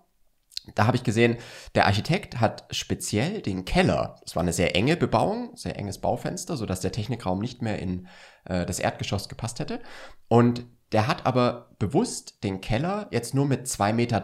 Da 0.73 0.87
habe 0.87 0.97
ich 0.97 1.03
gesehen, 1.03 1.37
der 1.75 1.85
Architekt 1.85 2.39
hat 2.39 2.65
speziell 2.71 3.41
den 3.41 3.65
Keller, 3.65 4.15
das 4.23 4.35
war 4.35 4.41
eine 4.41 4.53
sehr 4.53 4.75
enge 4.75 4.97
Bebauung, 4.97 5.55
sehr 5.55 5.77
enges 5.77 5.99
Baufenster, 5.99 6.57
sodass 6.57 6.79
der 6.79 6.91
Technikraum 6.91 7.39
nicht 7.39 7.61
mehr 7.61 7.77
in 7.77 8.07
äh, 8.45 8.65
das 8.65 8.79
Erdgeschoss 8.79 9.29
gepasst 9.29 9.59
hätte. 9.59 9.79
Und 10.27 10.65
der 10.95 11.07
hat 11.07 11.25
aber 11.25 11.67
bewusst 11.77 12.41
den 12.45 12.61
Keller 12.61 13.07
jetzt 13.11 13.33
nur 13.33 13.45
mit 13.45 13.67
2,30 13.67 13.93
Meter 13.95 14.23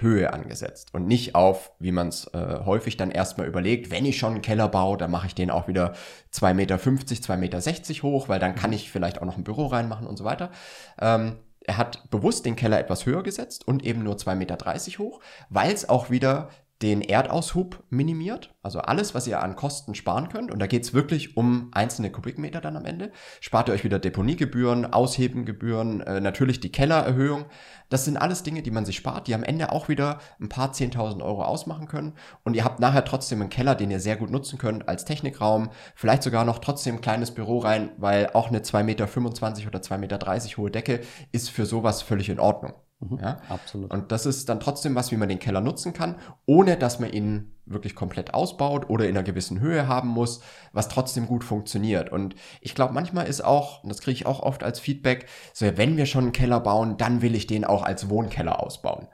Höhe 0.00 0.32
angesetzt 0.32 0.94
und 0.94 1.08
nicht 1.08 1.34
auf, 1.34 1.72
wie 1.80 1.90
man 1.90 2.06
es 2.06 2.32
äh, 2.32 2.60
häufig 2.64 2.96
dann 2.96 3.10
erstmal 3.10 3.48
überlegt, 3.48 3.90
wenn 3.90 4.06
ich 4.06 4.16
schon 4.16 4.34
einen 4.34 4.42
Keller 4.42 4.68
baue, 4.68 4.96
dann 4.96 5.10
mache 5.10 5.26
ich 5.26 5.34
den 5.34 5.50
auch 5.50 5.66
wieder 5.66 5.92
2,50 6.32 6.54
Meter, 6.54 6.76
2,60 6.76 7.36
Meter 7.38 8.02
hoch, 8.04 8.28
weil 8.28 8.38
dann 8.38 8.54
kann 8.54 8.72
ich 8.72 8.92
vielleicht 8.92 9.20
auch 9.20 9.26
noch 9.26 9.36
ein 9.36 9.42
Büro 9.42 9.66
reinmachen 9.66 10.06
und 10.06 10.16
so 10.16 10.22
weiter. 10.22 10.52
Ähm, 11.00 11.40
er 11.62 11.78
hat 11.78 12.08
bewusst 12.10 12.46
den 12.46 12.54
Keller 12.54 12.78
etwas 12.78 13.06
höher 13.06 13.24
gesetzt 13.24 13.66
und 13.66 13.84
eben 13.84 14.04
nur 14.04 14.14
2,30 14.14 14.34
Meter 14.36 14.56
hoch, 15.00 15.18
weil 15.48 15.72
es 15.72 15.88
auch 15.88 16.10
wieder 16.10 16.48
den 16.84 17.00
Erdaushub 17.00 17.82
minimiert, 17.88 18.54
also 18.62 18.80
alles, 18.80 19.14
was 19.14 19.26
ihr 19.26 19.42
an 19.42 19.56
Kosten 19.56 19.94
sparen 19.94 20.28
könnt, 20.28 20.52
und 20.52 20.58
da 20.58 20.66
geht 20.66 20.84
es 20.84 20.92
wirklich 20.92 21.34
um 21.34 21.70
einzelne 21.72 22.12
Kubikmeter 22.12 22.60
dann 22.60 22.76
am 22.76 22.84
Ende, 22.84 23.10
spart 23.40 23.70
ihr 23.70 23.72
euch 23.72 23.84
wieder 23.84 23.98
Deponiegebühren, 23.98 24.92
Aushebengebühren, 24.92 26.02
äh, 26.02 26.20
natürlich 26.20 26.60
die 26.60 26.70
Kellererhöhung. 26.70 27.46
Das 27.88 28.04
sind 28.04 28.18
alles 28.18 28.42
Dinge, 28.42 28.60
die 28.60 28.70
man 28.70 28.84
sich 28.84 28.96
spart, 28.96 29.28
die 29.28 29.34
am 29.34 29.44
Ende 29.44 29.72
auch 29.72 29.88
wieder 29.88 30.18
ein 30.38 30.50
paar 30.50 30.72
10.000 30.72 31.22
Euro 31.22 31.44
ausmachen 31.44 31.88
können. 31.88 32.12
Und 32.42 32.54
ihr 32.54 32.64
habt 32.64 32.80
nachher 32.80 33.06
trotzdem 33.06 33.40
einen 33.40 33.48
Keller, 33.48 33.76
den 33.76 33.90
ihr 33.90 34.00
sehr 34.00 34.16
gut 34.16 34.30
nutzen 34.30 34.58
könnt 34.58 34.86
als 34.86 35.06
Technikraum, 35.06 35.70
vielleicht 35.94 36.22
sogar 36.22 36.44
noch 36.44 36.58
trotzdem 36.58 36.96
ein 36.96 37.00
kleines 37.00 37.30
Büro 37.30 37.60
rein, 37.60 37.92
weil 37.96 38.28
auch 38.34 38.48
eine 38.48 38.58
2,25 38.58 38.82
Meter 38.84 39.68
oder 39.68 39.78
2,30 39.80 39.98
Meter 39.98 40.56
hohe 40.58 40.70
Decke 40.70 41.00
ist 41.32 41.48
für 41.48 41.64
sowas 41.64 42.02
völlig 42.02 42.28
in 42.28 42.40
Ordnung. 42.40 42.74
Mhm, 43.10 43.18
Ja? 43.18 43.38
Absolut. 43.48 43.90
Und 43.90 44.12
das 44.12 44.26
ist 44.26 44.48
dann 44.48 44.60
trotzdem 44.60 44.94
was, 44.94 45.10
wie 45.10 45.16
man 45.16 45.28
den 45.28 45.38
Keller 45.38 45.60
nutzen 45.60 45.92
kann, 45.92 46.16
ohne 46.46 46.76
dass 46.76 47.00
man 47.00 47.12
ihn 47.12 47.52
wirklich 47.66 47.94
komplett 47.94 48.34
ausbaut 48.34 48.90
oder 48.90 49.04
in 49.08 49.16
einer 49.16 49.22
gewissen 49.22 49.60
Höhe 49.60 49.88
haben 49.88 50.08
muss, 50.08 50.40
was 50.72 50.88
trotzdem 50.88 51.26
gut 51.26 51.44
funktioniert. 51.44 52.12
Und 52.12 52.34
ich 52.60 52.74
glaube, 52.74 52.92
manchmal 52.92 53.26
ist 53.26 53.42
auch, 53.42 53.82
und 53.82 53.88
das 53.88 54.00
kriege 54.00 54.14
ich 54.14 54.26
auch 54.26 54.40
oft 54.40 54.62
als 54.62 54.80
Feedback, 54.80 55.26
so 55.52 55.66
wenn 55.76 55.96
wir 55.96 56.06
schon 56.06 56.24
einen 56.24 56.32
Keller 56.32 56.60
bauen, 56.60 56.96
dann 56.98 57.22
will 57.22 57.34
ich 57.34 57.46
den 57.46 57.64
auch 57.64 57.82
als 57.82 58.10
Wohnkeller 58.10 58.62
ausbauen. 58.62 59.08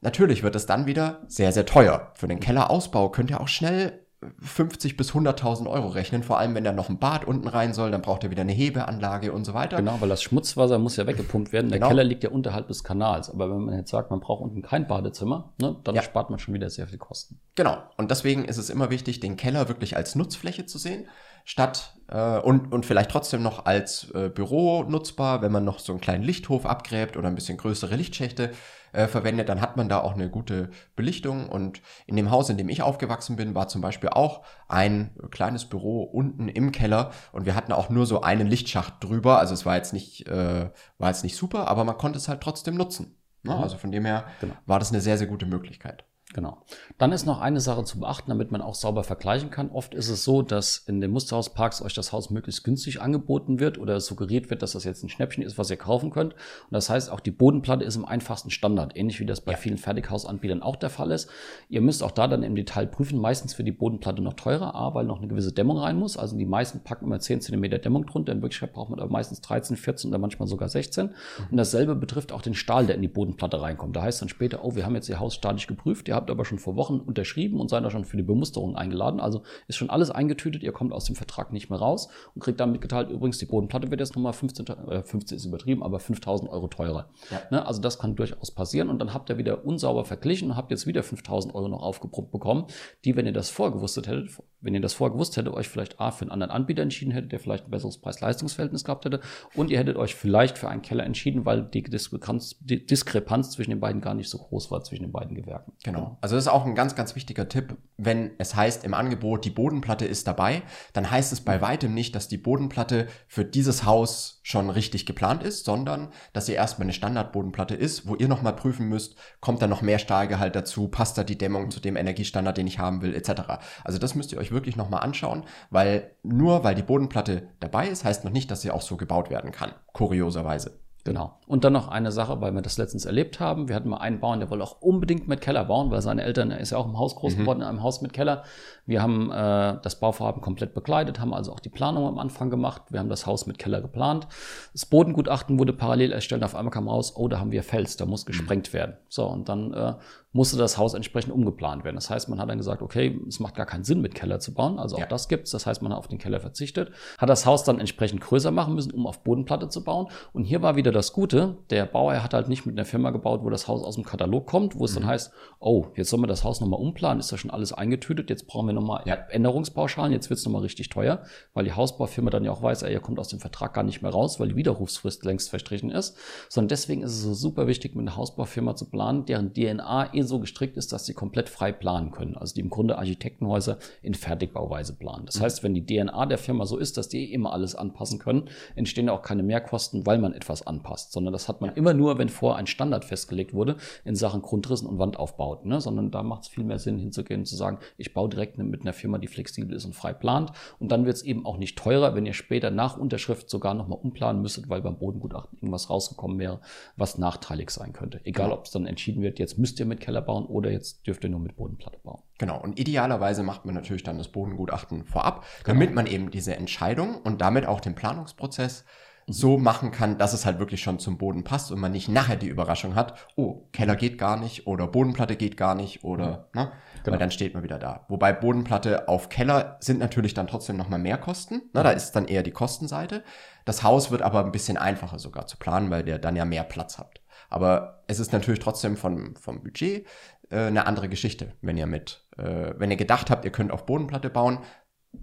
Natürlich 0.00 0.42
wird 0.42 0.56
es 0.56 0.66
dann 0.66 0.86
wieder 0.86 1.22
sehr, 1.28 1.52
sehr 1.52 1.66
teuer. 1.66 2.12
Für 2.14 2.28
den 2.28 2.40
Kellerausbau 2.40 3.10
könnt 3.10 3.30
ihr 3.30 3.40
auch 3.40 3.48
schnell 3.48 4.01
50 4.40 4.96
bis 4.96 5.12
100.000 5.12 5.68
Euro 5.68 5.88
rechnen, 5.88 6.22
vor 6.22 6.38
allem 6.38 6.54
wenn 6.54 6.64
da 6.64 6.72
noch 6.72 6.88
ein 6.88 6.98
Bad 6.98 7.24
unten 7.24 7.48
rein 7.48 7.72
soll, 7.74 7.90
dann 7.90 8.02
braucht 8.02 8.24
ihr 8.24 8.30
wieder 8.30 8.42
eine 8.42 8.52
Hebeanlage 8.52 9.32
und 9.32 9.44
so 9.44 9.54
weiter. 9.54 9.76
Genau, 9.78 9.96
weil 10.00 10.08
das 10.08 10.22
Schmutzwasser 10.22 10.78
muss 10.78 10.96
ja 10.96 11.06
weggepumpt 11.06 11.52
werden. 11.52 11.70
Der 11.70 11.78
Genau. 11.78 11.88
Keller 11.88 12.04
liegt 12.04 12.24
ja 12.24 12.30
unterhalb 12.30 12.68
des 12.68 12.84
Kanals. 12.84 13.30
Aber 13.30 13.50
wenn 13.50 13.60
man 13.64 13.76
jetzt 13.76 13.90
sagt, 13.90 14.10
man 14.10 14.20
braucht 14.20 14.42
unten 14.42 14.62
kein 14.62 14.86
Badezimmer, 14.86 15.52
ne, 15.60 15.76
dann 15.84 15.94
Ja. 15.94 16.02
spart 16.02 16.30
man 16.30 16.38
schon 16.38 16.54
wieder 16.54 16.70
sehr 16.70 16.86
viel 16.86 16.98
Kosten. 16.98 17.38
Genau. 17.54 17.78
Und 17.96 18.10
deswegen 18.10 18.44
ist 18.44 18.58
es 18.58 18.70
immer 18.70 18.90
wichtig, 18.90 19.20
den 19.20 19.36
Keller 19.36 19.68
wirklich 19.68 19.96
als 19.96 20.14
Nutzfläche 20.14 20.66
zu 20.66 20.78
sehen, 20.78 21.06
statt 21.44 21.94
äh, 22.08 22.38
und, 22.38 22.72
und 22.72 22.86
vielleicht 22.86 23.10
trotzdem 23.10 23.42
noch 23.42 23.64
als 23.66 24.10
äh, 24.14 24.28
Büro 24.28 24.84
nutzbar, 24.84 25.42
wenn 25.42 25.50
man 25.52 25.64
noch 25.64 25.80
so 25.80 25.92
einen 25.92 26.00
kleinen 26.00 26.22
Lichthof 26.22 26.66
abgräbt 26.66 27.16
oder 27.16 27.28
ein 27.28 27.34
bisschen 27.34 27.58
größere 27.58 27.96
Lichtschächte 27.96 28.50
äh, 28.92 29.06
verwendet, 29.06 29.48
dann 29.48 29.60
hat 29.60 29.76
man 29.76 29.88
da 29.88 30.00
auch 30.00 30.14
eine 30.14 30.30
gute 30.30 30.70
Belichtung. 30.96 31.48
Und 31.48 31.80
in 32.06 32.16
dem 32.16 32.30
Haus, 32.30 32.48
in 32.50 32.56
dem 32.56 32.68
ich 32.68 32.82
aufgewachsen 32.82 33.36
bin, 33.36 33.54
war 33.54 33.68
zum 33.68 33.80
Beispiel 33.80 34.10
auch 34.10 34.42
ein 34.68 35.16
kleines 35.30 35.64
Büro 35.66 36.02
unten 36.02 36.48
im 36.48 36.72
Keller 36.72 37.10
und 37.32 37.46
wir 37.46 37.54
hatten 37.54 37.72
auch 37.72 37.88
nur 37.90 38.06
so 38.06 38.20
einen 38.22 38.46
Lichtschacht 38.46 38.94
drüber. 39.00 39.38
Also 39.38 39.54
es 39.54 39.66
war 39.66 39.76
jetzt 39.76 39.92
nicht, 39.92 40.28
äh, 40.28 40.70
war 40.98 41.08
jetzt 41.08 41.24
nicht 41.24 41.36
super, 41.36 41.68
aber 41.68 41.84
man 41.84 41.98
konnte 41.98 42.18
es 42.18 42.28
halt 42.28 42.40
trotzdem 42.40 42.74
nutzen. 42.76 43.16
Ne? 43.42 43.54
Mhm. 43.54 43.62
Also 43.62 43.76
von 43.76 43.90
dem 43.92 44.04
her 44.04 44.24
Genau. 44.40 44.54
war 44.66 44.78
das 44.78 44.90
eine 44.92 45.00
sehr, 45.00 45.18
sehr 45.18 45.26
gute 45.26 45.46
Möglichkeit. 45.46 46.04
Genau. 46.34 46.62
Dann 46.98 47.12
ist 47.12 47.26
noch 47.26 47.40
eine 47.40 47.60
Sache 47.60 47.84
zu 47.84 48.00
beachten, 48.00 48.30
damit 48.30 48.50
man 48.50 48.62
auch 48.62 48.74
sauber 48.74 49.04
vergleichen 49.04 49.50
kann. 49.50 49.70
Oft 49.70 49.94
ist 49.94 50.08
es 50.08 50.24
so, 50.24 50.42
dass 50.42 50.78
in 50.78 51.00
den 51.00 51.10
Musterhausparks 51.10 51.82
euch 51.82 51.94
das 51.94 52.12
Haus 52.12 52.30
möglichst 52.30 52.64
günstig 52.64 53.02
angeboten 53.02 53.60
wird 53.60 53.78
oder 53.78 54.00
suggeriert 54.00 54.48
wird, 54.48 54.62
dass 54.62 54.72
das 54.72 54.84
jetzt 54.84 55.02
ein 55.02 55.08
Schnäppchen 55.08 55.42
ist, 55.42 55.58
was 55.58 55.70
ihr 55.70 55.76
kaufen 55.76 56.10
könnt. 56.10 56.32
Und 56.32 56.72
das 56.72 56.88
heißt, 56.88 57.10
auch 57.10 57.20
die 57.20 57.30
Bodenplatte 57.30 57.84
ist 57.84 57.96
im 57.96 58.04
einfachsten 58.04 58.50
Standard, 58.50 58.96
ähnlich 58.96 59.20
wie 59.20 59.26
das 59.26 59.42
bei 59.42 59.56
vielen 59.56 59.76
Fertighausanbietern 59.76 60.62
auch 60.62 60.76
der 60.76 60.90
Fall 60.90 61.10
ist. 61.10 61.28
Ihr 61.68 61.82
müsst 61.82 62.02
auch 62.02 62.12
da 62.12 62.26
dann 62.28 62.42
im 62.42 62.54
Detail 62.54 62.86
prüfen, 62.86 63.18
meistens 63.18 63.52
für 63.54 63.64
die 63.64 63.72
Bodenplatte 63.72 64.22
noch 64.22 64.34
teurer, 64.34 64.74
A, 64.74 64.94
weil 64.94 65.04
noch 65.04 65.18
eine 65.18 65.28
gewisse 65.28 65.52
Dämmung 65.52 65.78
rein 65.78 65.98
muss. 65.98 66.16
Also 66.16 66.36
die 66.36 66.46
meisten 66.46 66.80
packen 66.80 67.06
immer 67.06 67.20
10 67.20 67.42
cm 67.42 67.62
Dämmung 67.82 68.06
drunter. 68.06 68.32
In 68.32 68.40
Wirklichkeit 68.40 68.72
braucht 68.72 68.90
man 68.90 69.00
aber 69.00 69.10
meistens 69.10 69.42
13, 69.42 69.76
14 69.76 70.08
oder 70.08 70.18
manchmal 70.18 70.48
sogar 70.48 70.68
16. 70.68 71.10
Und 71.50 71.56
dasselbe 71.56 71.94
betrifft 71.94 72.32
auch 72.32 72.42
den 72.42 72.54
Stahl, 72.54 72.86
der 72.86 72.96
in 72.96 73.02
die 73.02 73.08
Bodenplatte 73.08 73.60
reinkommt. 73.60 73.96
Da 73.96 74.02
heißt 74.02 74.22
dann 74.22 74.30
später, 74.30 74.64
oh, 74.64 74.74
wir 74.74 74.86
haben 74.86 74.94
jetzt 74.94 75.08
Ihr 75.08 75.20
Haus 75.20 75.34
statisch 75.34 75.66
geprüft, 75.66 76.08
ihr 76.08 76.14
habt 76.14 76.21
aber 76.30 76.44
schon 76.44 76.58
vor 76.58 76.76
Wochen 76.76 77.00
unterschrieben 77.00 77.60
und 77.60 77.70
seid 77.70 77.84
auch 77.84 77.90
schon 77.90 78.04
für 78.04 78.16
die 78.16 78.22
Bemusterung 78.22 78.76
eingeladen. 78.76 79.20
Also 79.20 79.42
ist 79.68 79.76
schon 79.76 79.90
alles 79.90 80.10
eingetütet, 80.10 80.62
ihr 80.62 80.72
kommt 80.72 80.92
aus 80.92 81.04
dem 81.04 81.16
Vertrag 81.16 81.52
nicht 81.52 81.70
mehr 81.70 81.78
raus 81.78 82.08
und 82.34 82.42
kriegt 82.42 82.60
dann 82.60 82.72
mitgeteilt, 82.72 83.10
übrigens, 83.10 83.38
die 83.38 83.46
Bodenplatte 83.46 83.90
wird 83.90 84.00
jetzt 84.00 84.14
nochmal 84.14 84.32
15, 84.32 84.66
äh, 84.66 85.02
15 85.02 85.36
ist 85.36 85.44
übertrieben, 85.44 85.82
aber 85.82 86.00
5000 86.00 86.50
Euro 86.50 86.68
teurer. 86.68 87.10
Ja. 87.30 87.40
Ne? 87.50 87.66
Also 87.66 87.80
das 87.80 87.98
kann 87.98 88.16
durchaus 88.16 88.50
passieren 88.50 88.88
und 88.88 88.98
dann 88.98 89.14
habt 89.14 89.30
ihr 89.30 89.38
wieder 89.38 89.64
unsauber 89.64 90.04
verglichen 90.04 90.50
und 90.50 90.56
habt 90.56 90.70
jetzt 90.70 90.86
wieder 90.86 91.02
5000 91.02 91.54
Euro 91.54 91.68
noch 91.68 91.82
aufgebrummt 91.82 92.30
bekommen, 92.30 92.66
die, 93.04 93.16
wenn 93.16 93.26
ihr 93.26 93.32
das 93.32 93.50
vorgewusst 93.50 93.96
hättet, 93.96 94.30
wenn 94.62 94.74
ihr 94.74 94.80
das 94.80 94.94
vorgewusst 94.94 95.36
hättet, 95.36 95.52
euch 95.52 95.68
vielleicht 95.68 96.00
A 96.00 96.10
für 96.10 96.22
einen 96.22 96.30
anderen 96.30 96.50
Anbieter 96.50 96.82
entschieden 96.82 97.12
hättet, 97.12 97.32
der 97.32 97.40
vielleicht 97.40 97.66
ein 97.66 97.70
besseres 97.70 97.98
Preis-Leistungs-Verhältnis 97.98 98.84
gehabt 98.84 99.04
hätte 99.04 99.20
und 99.54 99.70
ihr 99.70 99.78
hättet 99.78 99.96
euch 99.96 100.14
vielleicht 100.14 100.56
für 100.58 100.68
einen 100.68 100.82
Keller 100.82 101.04
entschieden, 101.04 101.44
weil 101.44 101.62
die 101.62 101.82
Diskrepanz, 101.82 102.56
die 102.60 102.86
Diskrepanz 102.86 103.50
zwischen 103.50 103.70
den 103.70 103.80
beiden 103.80 104.00
gar 104.00 104.14
nicht 104.14 104.30
so 104.30 104.38
groß 104.38 104.70
war, 104.70 104.82
zwischen 104.84 105.02
den 105.02 105.12
beiden 105.12 105.34
Gewerken. 105.34 105.72
Genau. 105.84 106.18
Also 106.20 106.36
das 106.36 106.44
ist 106.44 106.52
auch 106.52 106.64
ein 106.64 106.74
ganz, 106.74 106.94
ganz 106.94 107.14
wichtiger 107.14 107.48
Tipp. 107.48 107.76
Wenn 107.96 108.30
es 108.38 108.54
heißt 108.54 108.84
im 108.84 108.94
Angebot, 108.94 109.44
die 109.44 109.50
Bodenplatte 109.50 110.06
ist 110.06 110.26
dabei, 110.26 110.62
dann 110.92 111.10
heißt 111.10 111.32
es 111.32 111.40
bei 111.40 111.60
weitem 111.60 111.92
nicht, 111.94 112.14
dass 112.14 112.28
die 112.28 112.38
Bodenplatte 112.38 113.08
für 113.26 113.44
dieses 113.44 113.84
Haus 113.84 114.40
schon 114.42 114.70
richtig 114.70 115.06
geplant 115.06 115.42
ist, 115.42 115.64
sondern 115.64 116.08
dass 116.32 116.46
sie 116.46 116.52
erstmal 116.52 116.86
eine 116.86 116.92
Standardbodenplatte 116.92 117.74
ist, 117.74 118.06
wo 118.06 118.14
ihr 118.14 118.28
nochmal 118.28 118.54
prüfen 118.54 118.88
müsst, 118.88 119.16
kommt 119.40 119.62
da 119.62 119.66
noch 119.66 119.82
mehr 119.82 119.98
Stahlgehalt 119.98 120.56
dazu, 120.56 120.88
passt 120.88 121.18
da 121.18 121.24
die 121.24 121.38
Dämmung 121.38 121.70
zu 121.70 121.80
dem 121.80 121.96
Energiestandard, 121.96 122.56
den 122.56 122.66
ich 122.66 122.78
haben 122.78 123.02
will, 123.02 123.14
etc. 123.14 123.42
Also 123.84 123.98
das 123.98 124.14
müsst 124.14 124.32
ihr 124.32 124.38
euch 124.38 124.51
wirklich 124.52 124.76
nochmal 124.76 125.02
anschauen, 125.02 125.44
weil 125.70 126.16
nur 126.22 126.64
weil 126.64 126.74
die 126.74 126.82
Bodenplatte 126.82 127.48
dabei 127.60 127.88
ist, 127.88 128.04
heißt 128.04 128.24
noch 128.24 128.32
nicht, 128.32 128.50
dass 128.50 128.62
sie 128.62 128.70
auch 128.70 128.82
so 128.82 128.96
gebaut 128.96 129.30
werden 129.30 129.52
kann. 129.52 129.72
Kurioserweise. 129.92 130.81
Genau. 131.04 131.38
Und 131.48 131.64
dann 131.64 131.72
noch 131.72 131.88
eine 131.88 132.12
Sache, 132.12 132.40
weil 132.40 132.52
wir 132.52 132.62
das 132.62 132.78
letztens 132.78 133.06
erlebt 133.06 133.40
haben. 133.40 133.68
Wir 133.68 133.74
hatten 133.74 133.88
mal 133.88 133.96
einen 133.96 134.20
Bauern, 134.20 134.38
der 134.38 134.50
wollte 134.50 134.62
auch 134.62 134.80
unbedingt 134.80 135.26
mit 135.26 135.40
Keller 135.40 135.64
bauen, 135.64 135.90
weil 135.90 136.00
seine 136.00 136.22
Eltern, 136.22 136.52
er 136.52 136.60
ist 136.60 136.70
ja 136.70 136.78
auch 136.78 136.86
im 136.86 136.96
Haus 136.96 137.16
groß 137.16 137.36
geworden, 137.36 137.60
in 137.60 137.66
einem 137.66 137.82
Haus 137.82 138.02
mit 138.02 138.12
Keller. 138.12 138.44
Wir 138.86 139.02
haben 139.02 139.30
äh, 139.30 139.78
das 139.82 139.98
Bauvorhaben 139.98 140.40
komplett 140.42 140.74
begleitet, 140.74 141.18
haben 141.18 141.34
also 141.34 141.52
auch 141.52 141.60
die 141.60 141.70
Planung 141.70 142.06
am 142.06 142.18
Anfang 142.18 142.50
gemacht. 142.50 142.82
Wir 142.90 143.00
haben 143.00 143.08
das 143.08 143.26
Haus 143.26 143.46
mit 143.46 143.58
Keller 143.58 143.80
geplant. 143.80 144.28
Das 144.72 144.86
Bodengutachten 144.86 145.58
wurde 145.58 145.72
parallel 145.72 146.12
erstellt. 146.12 146.44
Auf 146.44 146.54
einmal 146.54 146.70
kam 146.72 146.88
raus, 146.88 147.14
oh, 147.16 147.26
da 147.26 147.40
haben 147.40 147.50
wir 147.50 147.64
Fels, 147.64 147.96
da 147.96 148.06
muss 148.06 148.24
gesprengt 148.24 148.72
werden. 148.72 148.96
So, 149.08 149.26
und 149.26 149.48
dann 149.48 149.74
äh, 149.74 149.94
musste 150.32 150.56
das 150.56 150.78
Haus 150.78 150.94
entsprechend 150.94 151.32
umgeplant 151.32 151.84
werden. 151.84 151.96
Das 151.96 152.08
heißt, 152.10 152.28
man 152.28 152.40
hat 152.40 152.48
dann 152.48 152.58
gesagt, 152.58 152.80
okay, 152.80 153.20
es 153.28 153.38
macht 153.38 153.54
gar 153.54 153.66
keinen 153.66 153.84
Sinn, 153.84 154.00
mit 154.00 154.14
Keller 154.14 154.40
zu 154.40 154.54
bauen. 154.54 154.78
Also 154.78 154.96
auch 154.96 155.00
Ja. 155.00 155.06
das 155.06 155.28
gibt's. 155.28 155.50
Das 155.50 155.66
heißt, 155.66 155.82
man 155.82 155.92
hat 155.92 155.98
auf 155.98 156.08
den 156.08 156.18
Keller 156.18 156.40
verzichtet, 156.40 156.90
hat 157.18 157.28
das 157.28 157.44
Haus 157.44 157.64
dann 157.64 157.78
entsprechend 157.78 158.20
größer 158.22 158.50
machen 158.50 158.74
müssen, 158.74 158.92
um 158.92 159.06
auf 159.06 159.22
Bodenplatte 159.22 159.68
zu 159.68 159.84
bauen. 159.84 160.08
Und 160.32 160.44
hier 160.44 160.62
war 160.62 160.76
wieder 160.76 160.91
das 160.92 161.12
Gute, 161.12 161.56
der 161.70 161.86
Bauer 161.86 162.22
hat 162.22 162.34
halt 162.34 162.48
nicht 162.48 162.66
mit 162.66 162.78
einer 162.78 162.84
Firma 162.84 163.10
gebaut, 163.10 163.40
wo 163.42 163.50
das 163.50 163.66
Haus 163.66 163.82
aus 163.82 163.96
dem 163.96 164.04
Katalog 164.04 164.46
kommt, 164.46 164.78
wo 164.78 164.84
es 164.84 164.94
dann 164.94 165.06
heißt, 165.06 165.32
oh, 165.58 165.86
jetzt 165.96 166.10
sollen 166.10 166.22
wir 166.22 166.28
das 166.28 166.44
Haus 166.44 166.60
nochmal 166.60 166.80
umplanen, 166.80 167.18
ist 167.18 167.32
ja 167.32 167.38
schon 167.38 167.50
alles 167.50 167.72
eingetütet, 167.72 168.30
jetzt 168.30 168.46
brauchen 168.46 168.66
wir 168.66 168.74
nochmal 168.74 169.02
Ja. 169.06 169.14
Änderungspauschalen, 169.14 170.12
jetzt 170.12 170.30
wird's 170.30 170.44
noch 170.44 170.52
nochmal 170.52 170.62
richtig 170.62 170.90
teuer, 170.90 171.22
weil 171.54 171.64
die 171.64 171.72
Hausbaufirma 171.72 172.30
dann 172.30 172.44
ja 172.44 172.52
auch 172.52 172.62
weiß, 172.62 172.82
ey, 172.82 172.92
ihr 172.92 173.00
kommt 173.00 173.18
aus 173.18 173.28
dem 173.28 173.40
Vertrag 173.40 173.72
gar 173.72 173.82
nicht 173.82 174.02
mehr 174.02 174.10
raus, 174.10 174.38
weil 174.38 174.48
die 174.48 174.56
Widerrufsfrist 174.56 175.24
längst 175.24 175.50
verstrichen 175.50 175.90
ist. 175.90 176.16
Sondern 176.48 176.68
deswegen 176.68 177.02
ist 177.02 177.12
es 177.12 177.22
so 177.22 177.34
super 177.34 177.66
wichtig, 177.66 177.94
mit 177.94 178.06
einer 178.06 178.16
Hausbaufirma 178.16 178.76
zu 178.76 178.88
planen, 178.90 179.24
deren 179.24 179.54
DNA 179.54 180.14
eh 180.14 180.22
so 180.22 180.38
gestrickt 180.38 180.76
ist, 180.76 180.92
dass 180.92 181.06
sie 181.06 181.14
komplett 181.14 181.48
frei 181.48 181.72
planen 181.72 182.10
können. 182.10 182.36
Also 182.36 182.54
die 182.54 182.60
im 182.60 182.70
Grunde 182.70 182.98
Architektenhäuser 182.98 183.78
in 184.02 184.14
Fertigbauweise 184.14 184.94
planen. 184.94 185.26
Das 185.26 185.40
heißt, 185.40 185.62
wenn 185.62 185.74
die 185.74 185.86
DNA 185.86 186.26
der 186.26 186.38
Firma 186.38 186.66
so 186.66 186.76
ist, 186.76 186.98
dass 186.98 187.08
die 187.08 187.30
eh 187.30 187.32
immer 187.32 187.52
alles 187.52 187.74
anpassen 187.74 188.18
können, 188.18 188.48
entstehen 188.76 189.08
auch 189.08 189.22
keine 189.22 189.42
Mehrkosten, 189.42 190.06
weil 190.06 190.18
man 190.18 190.34
etwas 190.34 190.66
anpasst, 190.66 190.81
sondern 191.12 191.32
das 191.32 191.48
hat 191.48 191.60
man 191.60 191.74
immer 191.74 191.94
nur, 191.94 192.18
wenn 192.18 192.28
vorher 192.28 192.58
ein 192.58 192.66
Standard 192.66 193.04
festgelegt 193.04 193.54
wurde 193.54 193.76
in 194.04 194.14
Sachen 194.14 194.42
Grundrissen 194.42 194.88
und 194.88 194.98
Wandaufbauten, 194.98 195.68
ne? 195.68 195.80
sondern 195.80 196.10
da 196.10 196.22
macht 196.22 196.42
es 196.42 196.48
viel 196.48 196.64
mehr 196.64 196.78
Sinn 196.78 196.98
hinzugehen 196.98 197.40
und 197.40 197.46
zu 197.46 197.56
sagen, 197.56 197.78
ich 197.96 198.12
baue 198.14 198.28
direkt 198.28 198.58
mit 198.58 198.82
einer 198.82 198.92
Firma, 198.92 199.18
die 199.18 199.28
flexibel 199.28 199.74
ist 199.74 199.84
und 199.84 199.94
frei 199.94 200.12
plant 200.12 200.52
und 200.78 200.92
dann 200.92 201.06
wird 201.06 201.16
es 201.16 201.22
eben 201.22 201.46
auch 201.46 201.56
nicht 201.56 201.78
teurer, 201.78 202.14
wenn 202.14 202.26
ihr 202.26 202.34
später 202.34 202.70
nach 202.70 202.96
Unterschrift 202.96 203.48
sogar 203.48 203.74
nochmal 203.74 203.98
umplanen 204.02 204.42
müsstet, 204.42 204.68
weil 204.68 204.82
beim 204.82 204.98
Bodengutachten 204.98 205.58
irgendwas 205.58 205.88
rausgekommen 205.90 206.38
wäre, 206.38 206.60
was 206.96 207.18
nachteilig 207.18 207.70
sein 207.70 207.92
könnte. 207.92 208.20
Egal, 208.24 208.46
Genau. 208.46 208.58
ob 208.58 208.64
es 208.66 208.72
dann 208.72 208.86
entschieden 208.86 209.22
wird, 209.22 209.38
jetzt 209.38 209.58
müsst 209.58 209.78
ihr 209.78 209.86
mit 209.86 210.00
Keller 210.00 210.20
bauen 210.22 210.46
oder 210.46 210.70
jetzt 210.70 211.06
dürft 211.06 211.22
ihr 211.24 211.30
nur 211.30 211.40
mit 211.40 211.56
Bodenplatte 211.56 211.98
bauen. 212.02 212.22
Genau, 212.38 212.60
und 212.60 212.78
idealerweise 212.78 213.42
macht 213.44 213.64
man 213.66 213.74
natürlich 213.74 214.02
dann 214.02 214.18
das 214.18 214.28
Bodengutachten 214.28 215.04
vorab, 215.04 215.44
damit 215.64 215.94
man 215.94 216.06
eben 216.06 216.30
diese 216.30 216.56
Entscheidung 216.56 217.16
und 217.22 217.40
damit 217.40 217.66
auch 217.66 217.80
den 217.80 217.94
Planungsprozess 217.94 218.84
so 219.26 219.58
machen 219.58 219.90
kann, 219.90 220.18
dass 220.18 220.32
es 220.32 220.44
halt 220.44 220.58
wirklich 220.58 220.82
schon 220.82 220.98
zum 220.98 221.18
Boden 221.18 221.44
passt 221.44 221.70
und 221.70 221.80
man 221.80 221.92
nicht 221.92 222.08
nachher 222.08 222.36
die 222.36 222.48
Überraschung 222.48 222.94
hat, 222.94 223.14
oh, 223.36 223.68
Keller 223.72 223.96
geht 223.96 224.18
gar 224.18 224.36
nicht 224.38 224.66
oder 224.66 224.86
Bodenplatte 224.86 225.36
geht 225.36 225.56
gar 225.56 225.74
nicht 225.74 226.04
oder, 226.04 226.48
ne? 226.54 226.72
Genau. 227.04 227.14
Weil 227.14 227.18
dann 227.18 227.30
steht 227.30 227.54
man 227.54 227.62
wieder 227.62 227.78
da. 227.78 228.04
Wobei 228.08 228.32
Bodenplatte 228.32 229.08
auf 229.08 229.28
Keller 229.28 229.76
sind 229.80 229.98
natürlich 229.98 230.34
dann 230.34 230.46
trotzdem 230.46 230.76
nochmal 230.76 231.00
mehr 231.00 231.18
Kosten. 231.18 231.54
Ne? 231.72 231.82
Da 231.82 231.90
ist 231.90 232.12
dann 232.12 232.26
eher 232.26 232.44
die 232.44 232.52
Kostenseite. 232.52 233.24
Das 233.64 233.82
Haus 233.82 234.12
wird 234.12 234.22
aber 234.22 234.44
ein 234.44 234.52
bisschen 234.52 234.76
einfacher 234.76 235.18
sogar 235.18 235.46
zu 235.46 235.56
planen, 235.56 235.90
weil 235.90 236.04
der 236.04 236.20
dann 236.20 236.36
ja 236.36 236.44
mehr 236.44 236.62
Platz 236.62 236.98
habt. 236.98 237.20
Aber 237.50 238.04
es 238.06 238.20
ist 238.20 238.32
natürlich 238.32 238.60
trotzdem 238.60 238.96
vom, 238.96 239.34
vom 239.36 239.62
Budget 239.62 240.06
äh, 240.50 240.66
eine 240.66 240.86
andere 240.86 241.08
Geschichte, 241.08 241.52
wenn 241.60 241.76
ihr 241.76 241.86
mit, 241.86 242.24
äh, 242.38 242.72
wenn 242.76 242.90
ihr 242.90 242.96
gedacht 242.96 243.30
habt, 243.30 243.44
ihr 243.44 243.52
könnt 243.52 243.72
auf 243.72 243.84
Bodenplatte 243.84 244.30
bauen, 244.30 244.58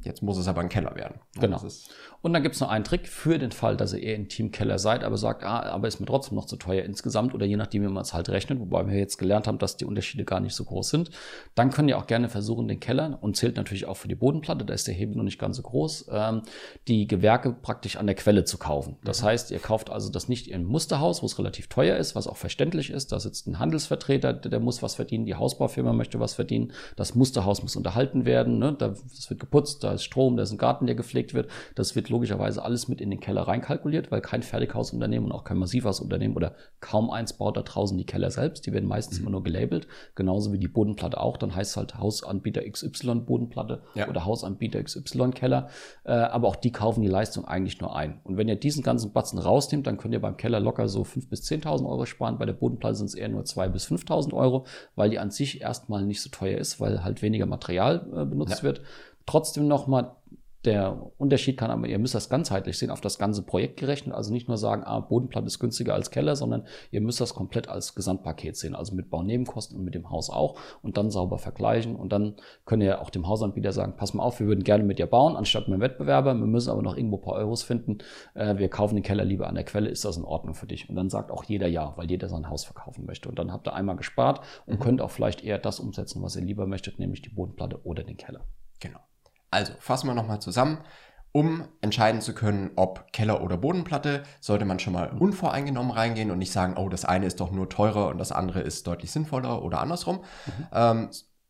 Jetzt 0.01 0.22
muss 0.22 0.38
es 0.38 0.48
aber 0.48 0.62
ein 0.62 0.69
Keller 0.69 0.96
werden. 0.96 1.19
Genau. 1.39 1.62
Und 2.22 2.34
dann 2.34 2.43
gibt 2.43 2.55
es 2.55 2.62
noch 2.62 2.69
einen 2.69 2.84
Trick 2.84 3.08
für 3.08 3.39
den 3.39 3.51
Fall, 3.51 3.75
dass 3.75 3.93
ihr 3.93 4.03
eher 4.03 4.15
ein 4.15 4.29
Teamkeller 4.29 4.77
seid, 4.77 5.03
aber 5.03 5.17
sagt, 5.17 5.43
ah, 5.43 5.62
aber 5.62 5.88
ist 5.88 6.00
mir 6.00 6.05
trotzdem 6.05 6.36
noch 6.36 6.46
zu 6.46 6.58
teuer 6.58 6.84
insgesamt 6.84 7.34
oder 7.34 7.46
je 7.46 7.55
nachdem, 7.55 7.84
wie 7.84 7.88
man 7.88 8.03
es 8.03 8.13
halt 8.13 8.29
rechnet, 8.29 8.60
wobei 8.60 8.86
wir 8.88 8.98
jetzt 8.98 9.17
gelernt 9.17 9.48
haben, 9.48 9.58
dass 9.58 9.77
die 9.77 9.86
Unterschiede 9.86 10.25
gar 10.25 10.41
nicht 10.41 10.53
so 10.53 10.63
groß 10.63 10.89
sind. 10.89 11.10
Dann 11.55 11.72
könnt 11.72 11.89
ihr 11.89 11.98
auch 11.98 12.08
gerne 12.08 12.29
versuchen, 12.29 12.67
den 12.67 12.79
Keller 12.79 13.17
und 13.22 13.36
zählt 13.36 13.55
natürlich 13.55 13.86
auch 13.86 13.98
für 13.98 14.08
die 14.08 14.15
Bodenplatte, 14.15 14.63
da 14.63 14.74
ist 14.74 14.88
der 14.88 14.93
Hebel 14.93 15.15
noch 15.15 15.24
nicht 15.24 15.39
ganz 15.39 15.58
so 15.58 15.63
groß, 15.63 16.10
ähm, 16.12 16.43
die 16.88 17.08
Gewerke 17.08 17.51
praktisch 17.53 17.96
an 17.96 18.05
der 18.05 18.15
Quelle 18.15 18.43
zu 18.43 18.58
kaufen. 18.58 18.98
Das 19.03 19.22
mhm. 19.22 19.27
heißt, 19.27 19.51
ihr 19.51 19.60
kauft 19.60 19.89
also 19.89 20.12
das 20.12 20.29
nicht 20.29 20.50
im 20.50 20.65
Musterhaus, 20.65 21.22
wo 21.22 21.25
es 21.25 21.39
relativ 21.39 21.67
teuer 21.67 21.98
ist, 21.98 22.15
was 22.15 22.27
auch 22.27 22.38
verständlich 22.38 22.89
ist. 22.89 23.12
Da 23.12 23.19
sitzt 23.19 23.48
ein 23.48 23.60
Handelsvertreter, 23.60 24.34
der, 24.34 24.51
der 24.51 24.60
muss 24.60 24.84
was 24.84 24.96
verdienen, 24.96 25.25
die 25.25 25.36
Hausbaufirma 25.36 25.93
möchte 25.93 26.19
was 26.19 26.34
verdienen, 26.34 26.74
das 26.96 27.15
Musterhaus 27.15 27.63
muss 27.63 27.75
unterhalten 27.75 28.25
werden, 28.25 28.60
ne? 28.60 28.75
das 28.77 29.29
wird 29.29 29.39
geputzt, 29.39 29.78
da 29.79 29.93
ist 29.93 30.03
Strom, 30.03 30.38
da 30.38 30.43
ist 30.43 30.51
ein 30.51 30.57
Garten, 30.57 30.86
der 30.86 30.95
gepflegt 30.95 31.33
wird. 31.33 31.50
Das 31.75 31.95
wird 31.95 32.09
logischerweise 32.09 32.63
alles 32.63 32.88
mit 32.88 33.01
in 33.01 33.09
den 33.09 33.19
Keller 33.19 33.43
reinkalkuliert, 33.43 34.12
weil 34.12 34.21
kein 34.21 34.43
Fertighausunternehmen 34.43 35.29
und 35.29 35.36
auch 35.36 35.43
kein 35.43 35.57
Massivhausunternehmen 35.57 36.36
oder 36.36 36.55
kaum 36.79 37.09
eins 37.09 37.33
baut 37.33 37.57
da 37.57 37.62
draußen 37.62 37.98
die 37.98 38.05
Keller 38.05 38.31
selbst. 38.31 38.65
Die 38.65 38.74
werden 38.74 38.88
meistens 38.88 39.19
mhm. 39.19 39.24
immer 39.24 39.31
nur 39.31 39.43
gelabelt, 39.43 39.88
genauso 40.15 40.53
wie 40.53 40.59
die 40.59 40.67
Bodenplatte 40.67 41.19
auch. 41.19 41.38
Dann 41.38 41.55
heißt 41.55 41.71
es 41.71 41.77
halt 41.77 41.98
Hausanbieter 41.98 42.62
XY 42.69 43.15
Bodenplatte 43.21 43.81
ja. 43.95 44.07
oder 44.07 44.25
Hausanbieter 44.25 44.83
XY 44.83 45.31
Keller. 45.31 45.69
Äh, 46.03 46.12
aber 46.12 46.48
auch 46.48 46.55
die 46.55 46.71
kaufen 46.71 47.01
die 47.01 47.07
Leistung 47.07 47.45
eigentlich 47.45 47.79
nur 47.81 47.95
ein. 47.95 48.19
Und 48.24 48.38
wenn 48.38 48.48
ihr 48.48 48.55
diesen 48.55 48.83
ganzen 48.83 49.12
Batzen 49.13 49.39
rausnehmt, 49.39 49.88
dann 49.88 49.98
könnt 49.98 50.13
ihr 50.13 50.21
beim 50.21 50.38
Keller 50.38 50.59
locker 50.59 50.88
so 50.88 51.01
5.000 51.01 51.29
bis 51.29 51.41
10.000 51.43 51.88
Euro 51.88 52.05
sparen. 52.05 52.38
Bei 52.38 52.45
der 52.45 52.53
Bodenplatte 52.53 52.95
sind 52.95 53.07
es 53.07 53.15
eher 53.15 53.29
nur 53.29 53.43
2.000 53.43 53.69
bis 53.69 53.88
5.000 53.88 54.33
Euro, 54.33 54.65
weil 54.95 55.09
die 55.09 55.19
an 55.19 55.31
sich 55.31 55.62
erstmal 55.62 56.03
nicht 56.03 56.21
so 56.21 56.29
teuer 56.29 56.57
ist, 56.57 56.79
weil 56.79 57.03
halt 57.03 57.21
weniger 57.21 57.45
Material 57.45 58.05
äh, 58.13 58.25
benutzt 58.25 58.59
ja. 58.59 58.63
wird. 58.63 58.81
Trotzdem 59.29 59.67
nochmal 59.67 60.15
der 60.65 61.12
Unterschied 61.17 61.55
kann 61.55 61.71
aber, 61.71 61.88
ihr 61.88 62.00
müsst 62.00 62.15
das 62.15 62.29
ganzheitlich 62.29 62.79
sehen, 62.79 62.89
auf 62.89 63.00
das 63.00 63.19
ganze 63.19 63.43
Projekt 63.43 63.79
gerechnet. 63.79 64.15
Also 64.15 64.33
nicht 64.33 64.48
nur 64.48 64.57
sagen, 64.57 64.83
ah, 64.83 65.00
Bodenplatte 65.01 65.45
ist 65.45 65.59
günstiger 65.59 65.93
als 65.93 66.09
Keller, 66.09 66.36
sondern 66.36 66.65
ihr 66.89 67.00
müsst 67.00 67.21
das 67.21 67.36
komplett 67.36 67.69
als 67.69 67.93
Gesamtpaket 67.93 68.57
sehen. 68.57 68.74
Also 68.74 68.95
mit 68.95 69.12
Baunebenkosten 69.12 69.77
und 69.77 69.86
mit 69.86 69.93
dem 69.93 70.09
Haus 70.09 70.31
auch 70.31 70.59
und 70.81 70.98
dann 70.98 71.12
sauber 71.12 71.38
vergleichen. 71.38 71.95
Und 71.95 72.12
dann 72.12 72.38
könnt 72.65 72.81
ihr 72.81 73.01
auch 73.01 73.12
dem 73.12 73.27
Hausanbieter 73.27 73.71
sagen, 73.71 73.98
pass 73.98 74.15
mal 74.15 74.24
auf, 74.24 74.39
wir 74.39 74.48
würden 74.48 74.63
gerne 74.63 74.83
mit 74.83 74.98
dir 74.98 75.05
bauen, 75.05 75.36
anstatt 75.36 75.67
mit 75.67 75.77
dem 75.77 75.81
Wettbewerber. 75.81 76.33
Wir 76.33 76.48
müssen 76.48 76.71
aber 76.71 76.81
noch 76.81 76.98
irgendwo 76.98 77.17
ein 77.17 77.21
paar 77.21 77.36
Euros 77.36 77.62
finden. 77.62 78.00
Äh, 78.33 78.57
wir 78.57 78.67
kaufen 78.69 78.95
den 78.95 79.03
Keller 79.03 79.25
lieber 79.25 79.48
an 79.48 79.53
der 79.53 79.63
Quelle. 79.63 79.89
Ist 79.89 80.05
das 80.05 80.17
in 80.17 80.25
Ordnung 80.25 80.55
für 80.55 80.65
dich? 80.65 80.89
Und 80.89 80.95
dann 80.95 81.12
sagt 81.12 81.29
auch 81.29 81.43
jeder 81.43 81.67
ja, 81.67 81.93
weil 81.95 82.09
jeder 82.09 82.29
sein 82.29 82.50
Haus 82.50 82.65
verkaufen 82.65 83.05
möchte. 83.05 83.29
Und 83.29 83.38
dann 83.38 83.53
habt 83.53 83.67
ihr 83.67 83.74
einmal 83.75 83.95
gespart 83.95 84.41
und 84.65 84.79
könnt 84.79 85.01
auch 85.01 85.12
vielleicht 85.12 85.43
eher 85.43 85.59
das 85.59 85.79
umsetzen, 85.79 86.21
was 86.21 86.36
ihr 86.36 86.43
lieber 86.43 86.65
möchtet, 86.65 87.00
nämlich 87.00 87.21
die 87.21 87.29
Bodenplatte 87.29 87.86
oder 87.86 88.03
den 88.03 88.17
Keller. 88.17 88.41
Genau. 88.81 89.00
Also 89.51 89.74
fassen 89.79 90.08
wir 90.08 90.13
nochmal 90.13 90.41
zusammen. 90.41 90.79
Um 91.32 91.68
entscheiden 91.82 92.22
zu 92.22 92.34
können, 92.34 92.72
ob 92.75 93.13
Keller 93.13 93.44
oder 93.44 93.56
Bodenplatte, 93.56 94.24
sollte 94.41 94.65
man 94.65 94.79
schon 94.79 94.94
mal 94.94 95.10
unvoreingenommen 95.10 95.91
reingehen 95.91 96.32
und 96.32 96.39
nicht 96.39 96.51
sagen, 96.51 96.75
oh, 96.75 96.89
das 96.89 97.06
eine 97.06 97.27
ist 97.27 97.39
doch 97.39 97.51
nur 97.51 97.70
teurer 97.70 98.08
und 98.08 98.18
das 98.18 98.32
andere 98.32 98.62
ist 98.62 98.88
deutlich 98.88 99.12
sinnvoller 99.12 99.62
oder 99.62 99.79
andersrum. 99.79 100.24
Mhm. 100.48 100.68
Ähm, 100.74 101.10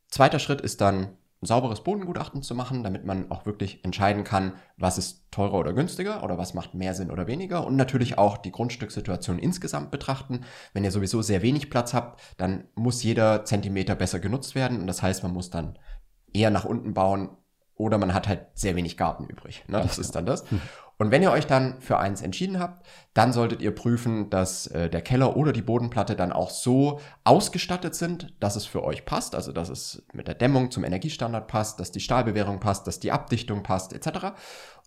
zweiter 0.10 0.40
Schritt 0.40 0.60
ist 0.60 0.82
dann, 0.82 1.18
ein 1.42 1.46
sauberes 1.46 1.84
Bodengutachten 1.84 2.44
zu 2.44 2.54
machen, 2.54 2.84
damit 2.84 3.06
man 3.06 3.32
auch 3.32 3.46
wirklich 3.46 3.86
entscheiden 3.86 4.26
kann, 4.26 4.54
was 4.76 4.98
ist 4.98 5.32
teurer 5.32 5.54
oder 5.54 5.72
günstiger 5.72 6.22
oder 6.24 6.38
was 6.38 6.54
macht 6.54 6.74
mehr 6.74 6.94
Sinn 6.94 7.12
oder 7.12 7.28
weniger 7.28 7.66
und 7.66 7.78
natürlich 7.78 8.18
auch 8.18 8.38
die 8.38 8.52
Grundstückssituation 8.52 9.40
insgesamt 9.40 9.90
betrachten. 9.90 10.42
Wenn 10.74 10.84
ihr 10.84 10.92
sowieso 10.92 11.22
sehr 11.22 11.42
wenig 11.42 11.70
Platz 11.70 11.94
habt, 11.94 12.20
dann 12.38 12.66
muss 12.76 13.04
jeder 13.04 13.46
Zentimeter 13.46 13.96
besser 13.96 14.20
genutzt 14.20 14.54
werden 14.54 14.82
und 14.82 14.88
das 14.88 15.02
heißt, 15.02 15.24
man 15.24 15.32
muss 15.32 15.50
dann 15.50 15.80
eher 16.34 16.50
nach 16.50 16.66
unten 16.66 16.94
bauen, 16.94 17.30
oder 17.80 17.98
man 17.98 18.14
hat 18.14 18.28
halt 18.28 18.46
sehr 18.54 18.76
wenig 18.76 18.98
Garten 18.98 19.26
übrig. 19.26 19.64
Ne? 19.68 19.80
Das 19.82 19.98
ist 19.98 20.14
dann 20.14 20.26
das. 20.26 20.44
Und 20.98 21.12
wenn 21.12 21.24
ihr 21.24 21.32
euch 21.32 21.48
dann 21.48 21.80
für 21.80 21.98
eins 21.98 22.22
entschieden 22.22 22.60
habt, 22.60 22.86
dann 23.14 23.32
solltet 23.32 23.62
ihr 23.62 23.74
prüfen, 23.74 24.30
dass 24.30 24.68
äh, 24.68 24.90
der 24.90 25.02
Keller 25.02 25.38
oder 25.38 25.54
die 25.54 25.62
Bodenplatte 25.62 26.18
dann 26.18 26.34
auch 26.34 26.50
so 26.50 27.00
ausgestattet 27.24 27.96
sind, 27.96 28.36
dass 28.42 28.58
es 28.58 28.66
für 28.66 28.84
euch 28.84 29.06
passt. 29.06 29.34
Also 29.34 29.54
dass 29.54 29.70
es 29.70 30.06
mit 30.12 30.28
der 30.28 30.36
Dämmung 30.36 30.72
zum 30.72 30.84
Energiestandard 30.84 31.48
passt, 31.48 31.80
dass 31.80 31.92
die 31.92 32.02
Stahlbewährung 32.02 32.60
passt, 32.60 32.86
dass 32.86 33.00
die 33.00 33.14
Abdichtung 33.14 33.64
passt, 33.64 33.94
etc. 33.94 34.34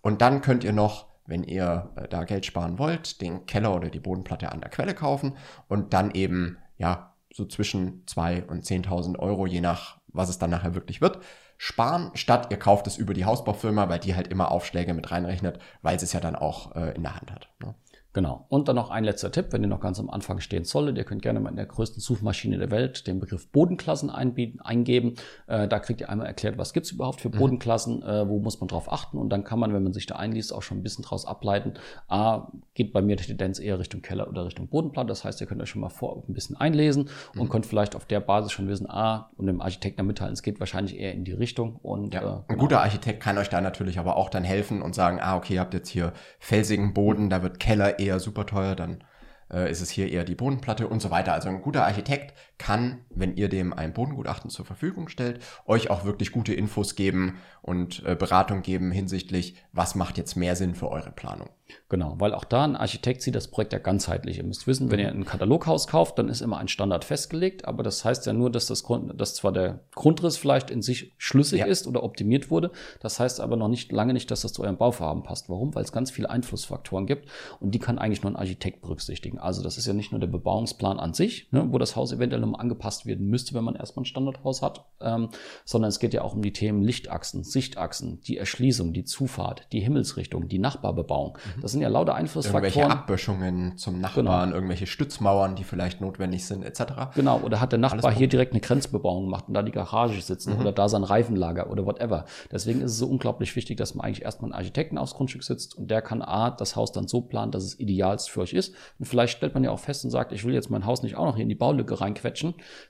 Und 0.03 0.21
dann 0.21 0.41
könnt 0.41 0.63
ihr 0.63 0.73
noch 0.73 1.11
wenn 1.25 1.43
ihr 1.43 1.89
äh, 1.95 2.07
da 2.09 2.25
Geld 2.25 2.45
sparen 2.45 2.77
wollt, 2.77 3.21
den 3.21 3.45
Keller 3.45 3.73
oder 3.73 3.89
die 3.89 4.01
Bodenplatte 4.01 4.51
an 4.51 4.59
der 4.59 4.69
Quelle 4.69 4.93
kaufen 4.93 5.37
und 5.69 5.93
dann 5.93 6.11
eben, 6.11 6.57
ja, 6.77 7.15
so 7.33 7.45
zwischen 7.45 8.05
2 8.07 8.43
und 8.43 8.65
10.000 8.65 9.17
Euro, 9.17 9.47
je 9.47 9.61
nach, 9.61 9.99
was 10.07 10.27
es 10.27 10.37
dann 10.37 10.49
nachher 10.49 10.75
wirklich 10.75 10.99
wird, 10.99 11.19
sparen, 11.57 12.11
statt 12.13 12.47
ihr 12.49 12.57
kauft 12.57 12.87
es 12.87 12.97
über 12.97 13.13
die 13.13 13.25
Hausbaufirma, 13.25 13.89
weil 13.89 13.99
die 13.99 14.15
halt 14.15 14.27
immer 14.27 14.51
Aufschläge 14.51 14.93
mit 14.93 15.11
reinrechnet, 15.11 15.59
weil 15.81 15.99
sie 15.99 16.05
es 16.05 16.13
ja 16.13 16.19
dann 16.19 16.35
auch 16.35 16.75
äh, 16.75 16.95
in 16.95 17.03
der 17.03 17.15
Hand 17.15 17.31
hat. 17.31 17.49
Ne? 17.63 17.75
Genau. 18.13 18.45
Und 18.49 18.67
dann 18.67 18.75
noch 18.75 18.91
ein 18.91 19.03
letzter 19.03 19.31
Tipp, 19.31 19.47
wenn 19.51 19.63
ihr 19.63 19.67
noch 19.67 19.79
ganz 19.79 19.99
am 19.99 20.09
Anfang 20.09 20.39
stehen 20.39 20.65
solltet, 20.65 20.97
ihr 20.97 21.03
könnt 21.03 21.23
gerne 21.23 21.39
mal 21.39 21.49
in 21.49 21.55
der 21.55 21.65
größten 21.65 21.99
Suchmaschine 21.99 22.59
der 22.59 22.69
Welt 22.69 23.07
den 23.07 23.19
Begriff 23.19 23.51
Bodenklassen 23.51 24.11
einbieten, 24.11 24.61
eingeben. 24.61 25.15
Äh, 25.47 25.67
da 25.67 25.79
kriegt 25.79 25.99
ihr 25.99 26.09
einmal 26.09 26.27
erklärt, 26.27 26.59
was 26.59 26.73
gibt's 26.73 26.91
überhaupt 26.91 27.21
für 27.21 27.29
mhm. 27.29 27.39
Bodenklassen, 27.39 28.03
äh, 28.03 28.29
wo 28.29 28.39
muss 28.39 28.59
man 28.59 28.67
drauf 28.67 28.91
achten 28.91 29.17
und 29.17 29.29
dann 29.29 29.43
kann 29.43 29.59
man, 29.59 29.73
wenn 29.73 29.81
man 29.81 29.93
sich 29.93 30.05
da 30.05 30.15
einliest, 30.15 30.53
auch 30.53 30.61
schon 30.61 30.77
ein 30.77 30.83
bisschen 30.83 31.03
draus 31.03 31.25
ableiten. 31.25 31.73
A, 32.07 32.51
geht 32.75 32.93
bei 32.93 33.01
mir 33.01 33.15
die 33.15 33.23
Tendenz 33.23 33.59
eher 33.59 33.79
Richtung 33.79 34.03
Keller 34.03 34.27
oder 34.27 34.45
Richtung 34.45 34.67
Bodenplatte. 34.67 35.07
Das 35.07 35.23
heißt, 35.23 35.41
ihr 35.41 35.47
könnt 35.47 35.61
euch 35.61 35.69
schon 35.69 35.81
mal 35.81 35.89
vor 35.89 36.23
ein 36.27 36.33
bisschen 36.33 36.55
einlesen 36.55 37.09
mhm. 37.33 37.41
und 37.41 37.49
könnt 37.49 37.65
vielleicht 37.65 37.95
auf 37.95 38.05
der 38.05 38.19
Basis 38.19 38.51
schon 38.51 38.67
wissen, 38.67 38.87
A, 38.87 39.31
und 39.37 39.47
dem 39.47 39.59
Architekten 39.59 40.05
mitteilen, 40.05 40.33
es 40.33 40.43
geht 40.43 40.59
wahrscheinlich 40.59 40.99
eher 40.99 41.13
in 41.13 41.23
die 41.23 41.33
Richtung. 41.33 41.77
Und, 41.81 42.13
ja. 42.13 42.19
äh, 42.19 42.23
genau. 42.23 42.45
Ein 42.47 42.57
guter 42.57 42.81
Architekt 42.81 43.23
kann 43.23 43.39
euch 43.39 43.49
da 43.49 43.59
natürlich 43.59 43.97
aber 43.97 44.17
auch 44.17 44.29
dann 44.29 44.43
helfen 44.43 44.83
und 44.83 44.93
sagen, 44.93 45.19
ah, 45.19 45.35
okay, 45.35 45.55
ihr 45.55 45.59
habt 45.59 45.73
jetzt 45.73 45.89
hier 45.89 46.13
felsigen 46.37 46.93
Boden, 46.93 47.31
da 47.31 47.41
wird 47.41 47.59
Keller 47.59 47.99
eher 48.03 48.19
super 48.19 48.45
teuer, 48.45 48.75
dann 48.75 49.03
äh, 49.51 49.71
ist 49.71 49.81
es 49.81 49.89
hier 49.89 50.09
eher 50.11 50.23
die 50.23 50.35
Bodenplatte 50.35 50.87
und 50.87 51.01
so 51.01 51.11
weiter. 51.11 51.33
Also 51.33 51.49
ein 51.49 51.61
guter 51.61 51.85
Architekt 51.85 52.33
kann, 52.57 52.99
wenn 53.09 53.35
ihr 53.35 53.49
dem 53.49 53.73
ein 53.73 53.93
Bodengutachten 53.93 54.49
zur 54.49 54.65
Verfügung 54.65 55.09
stellt, 55.09 55.39
euch 55.65 55.89
auch 55.89 56.05
wirklich 56.05 56.31
gute 56.31 56.53
Infos 56.53 56.95
geben 56.95 57.39
und 57.61 58.03
äh, 58.05 58.15
Beratung 58.15 58.61
geben 58.61 58.91
hinsichtlich, 58.91 59.55
was 59.71 59.95
macht 59.95 60.17
jetzt 60.17 60.35
mehr 60.35 60.55
Sinn 60.55 60.75
für 60.75 60.89
eure 60.89 61.11
Planung. 61.11 61.49
Genau, 61.89 62.15
weil 62.19 62.33
auch 62.33 62.43
da 62.43 62.63
ein 62.63 62.75
Architekt 62.75 63.21
sieht 63.21 63.35
das 63.35 63.49
Projekt 63.49 63.73
ja 63.73 63.79
ganzheitlich. 63.79 64.37
Ihr 64.37 64.43
müsst 64.43 64.67
wissen, 64.67 64.91
wenn 64.91 64.99
ihr 64.99 65.09
ein 65.09 65.25
Kataloghaus 65.25 65.87
kauft, 65.87 66.17
dann 66.17 66.29
ist 66.29 66.41
immer 66.41 66.57
ein 66.57 66.67
Standard 66.67 67.05
festgelegt, 67.05 67.65
aber 67.65 67.83
das 67.83 68.03
heißt 68.03 68.25
ja 68.25 68.33
nur, 68.33 68.51
dass 68.51 68.67
das 68.67 68.83
Grund, 68.83 69.19
dass 69.19 69.35
zwar 69.35 69.51
der 69.51 69.81
Grundriss 69.93 70.37
vielleicht 70.37 70.69
in 70.69 70.81
sich 70.81 71.13
schlüssig 71.17 71.59
ja. 71.59 71.65
ist 71.65 71.87
oder 71.87 72.03
optimiert 72.03 72.51
wurde, 72.51 72.71
das 72.99 73.19
heißt 73.19 73.39
aber 73.39 73.55
noch 73.55 73.67
nicht 73.67 73.91
lange 73.91 74.13
nicht, 74.13 74.29
dass 74.31 74.41
das 74.41 74.53
zu 74.53 74.63
eurem 74.63 74.77
Bauvorhaben 74.77 75.23
passt. 75.23 75.49
Warum? 75.49 75.73
Weil 75.75 75.83
es 75.83 75.91
ganz 75.91 76.11
viele 76.11 76.29
Einflussfaktoren 76.29 77.05
gibt 77.05 77.29
und 77.59 77.71
die 77.71 77.79
kann 77.79 77.97
eigentlich 77.97 78.23
nur 78.23 78.31
ein 78.31 78.37
Architekt 78.37 78.81
berücksichtigen. 78.81 79.39
Also 79.39 79.63
das 79.63 79.77
ist 79.77 79.87
ja 79.87 79.93
nicht 79.93 80.11
nur 80.11 80.19
der 80.19 80.27
Bebauungsplan 80.27 80.99
an 80.99 81.13
sich, 81.13 81.51
ne, 81.51 81.67
wo 81.69 81.77
das 81.77 81.95
Haus 81.95 82.11
eventuell 82.11 82.42
nochmal 82.43 82.61
angepasst 82.61 83.05
werden 83.05 83.27
müsste, 83.27 83.53
wenn 83.53 83.63
man 83.63 83.75
erstmal 83.75 84.03
ein 84.03 84.05
Standardhaus 84.05 84.61
hat, 84.61 84.85
ähm, 85.01 85.29
sondern 85.65 85.89
es 85.89 85.99
geht 85.99 86.13
ja 86.13 86.21
auch 86.21 86.33
um 86.33 86.41
die 86.41 86.53
Themen 86.53 86.81
Lichtachsen, 86.81 87.43
Sichtachsen, 87.43 88.21
die 88.21 88.37
Erschließung, 88.37 88.93
die 88.93 89.03
Zufahrt, 89.03 89.67
die 89.71 89.79
Himmelsrichtung, 89.79 90.47
die 90.47 90.59
Nachbarbebauung. 90.59 91.37
Mhm. 91.37 91.61
Das 91.61 91.71
sind 91.71 91.81
ja 91.81 91.89
lauter 91.89 92.15
Einflussfaktoren. 92.15 92.63
Irgendwelche 92.65 92.91
Abböschungen 92.91 93.77
zum 93.77 93.99
Nachbarn, 93.99 94.25
genau. 94.25 94.55
irgendwelche 94.55 94.87
Stützmauern, 94.87 95.55
die 95.55 95.63
vielleicht 95.63 96.01
notwendig 96.01 96.45
sind, 96.45 96.63
etc. 96.63 96.83
Genau, 97.15 97.39
oder 97.39 97.59
hat 97.59 97.71
der 97.71 97.79
Nachbar 97.79 98.13
hier 98.13 98.27
direkt 98.27 98.53
eine 98.53 98.61
Grenzbebauung 98.61 99.25
gemacht 99.25 99.45
und 99.47 99.53
da 99.53 99.63
die 99.63 99.71
Garage 99.71 100.21
sitzen 100.21 100.53
mhm. 100.53 100.61
oder 100.61 100.71
da 100.71 100.89
sein 100.89 101.03
Reifenlager 101.03 101.69
oder 101.69 101.85
whatever. 101.85 102.25
Deswegen 102.51 102.81
ist 102.81 102.91
es 102.91 102.97
so 102.97 103.07
unglaublich 103.07 103.55
wichtig, 103.55 103.77
dass 103.77 103.95
man 103.95 104.05
eigentlich 104.05 104.23
erstmal 104.23 104.51
einen 104.51 104.57
Architekten 104.57 104.97
aufs 104.97 105.13
Grundstück 105.13 105.43
sitzt 105.43 105.75
und 105.75 105.89
der 105.89 106.01
kann 106.01 106.21
A, 106.21 106.51
das 106.51 106.75
Haus 106.75 106.91
dann 106.91 107.07
so 107.07 107.21
planen, 107.21 107.51
dass 107.51 107.63
es 107.63 107.79
idealst 107.79 108.29
für 108.29 108.41
euch 108.41 108.53
ist. 108.53 108.73
Und 108.99 109.05
vielleicht 109.05 109.37
stellt 109.37 109.53
man 109.53 109.63
ja 109.63 109.71
auch 109.71 109.79
fest 109.79 110.03
und 110.05 110.11
sagt, 110.11 110.31
ich 110.31 110.43
will 110.43 110.53
jetzt 110.53 110.69
mein 110.69 110.85
Haus 110.85 111.03
nicht 111.03 111.15
auch 111.15 111.25
noch 111.25 111.35
hier 111.35 111.43
in 111.43 111.49
die 111.49 111.55
Baulücke 111.55 111.99
reinquetschen, 111.99 112.32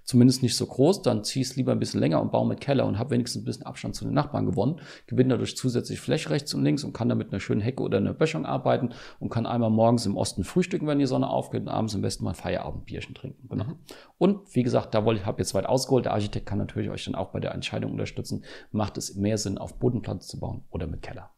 zumindest 0.03 0.43
nicht 0.43 0.55
so 0.55 0.65
groß, 0.65 1.01
dann 1.01 1.23
zieh 1.23 1.41
es 1.41 1.55
lieber 1.55 1.71
ein 1.71 1.79
bisschen 1.79 1.99
länger 1.99 2.21
und 2.21 2.31
baue 2.31 2.47
mit 2.47 2.61
Keller 2.61 2.85
und 2.85 2.97
habe 2.97 3.11
wenigstens 3.11 3.41
ein 3.41 3.45
bisschen 3.45 3.65
Abstand 3.65 3.95
zu 3.95 4.05
den 4.05 4.13
Nachbarn 4.13 4.45
gewonnen, 4.45 4.79
gewinne 5.07 5.33
dadurch 5.33 5.57
zusätzlich 5.57 5.99
Fläche 5.99 6.29
rechts 6.29 6.53
und 6.53 6.63
links 6.63 6.83
und 6.83 6.93
kann 6.93 7.09
damit 7.09 7.31
einer 7.31 7.39
schönen 7.39 7.61
Hecke 7.61 7.83
oder 7.83 7.97
einer 7.97 8.13
Böschung 8.13 8.45
arbeiten 8.45 8.89
und 9.19 9.29
kann 9.29 9.45
einmal 9.45 9.69
morgens 9.69 10.05
im 10.05 10.17
Osten 10.17 10.43
frühstücken, 10.43 10.87
wenn 10.87 10.99
die 10.99 11.05
Sonne 11.05 11.29
aufgeht 11.29 11.61
und 11.61 11.69
abends 11.69 11.95
am 11.95 12.01
besten 12.01 12.23
mal 12.23 12.31
ein 12.31 12.35
Feierabendbierchen 12.35 13.15
trinken. 13.15 13.47
Genau. 13.49 13.63
Mhm. 13.65 13.75
Und 14.17 14.55
wie 14.55 14.63
gesagt, 14.63 14.93
da 14.93 15.05
wollte 15.05 15.21
ich, 15.21 15.25
habe 15.25 15.41
jetzt 15.41 15.53
weit 15.53 15.65
ausgeholt. 15.65 16.05
Der 16.05 16.13
Architekt 16.13 16.45
kann 16.45 16.57
natürlich 16.57 16.89
euch 16.89 17.05
dann 17.05 17.15
auch 17.15 17.31
bei 17.31 17.39
der 17.39 17.53
Entscheidung 17.53 17.91
unterstützen. 17.91 18.43
Macht 18.71 18.97
es 18.97 19.15
mehr 19.15 19.37
Sinn, 19.37 19.57
auf 19.57 19.79
Bodenplatz 19.79 20.27
zu 20.27 20.39
bauen 20.39 20.63
oder 20.69 20.87
mit 20.87 21.01
Keller? 21.01 21.31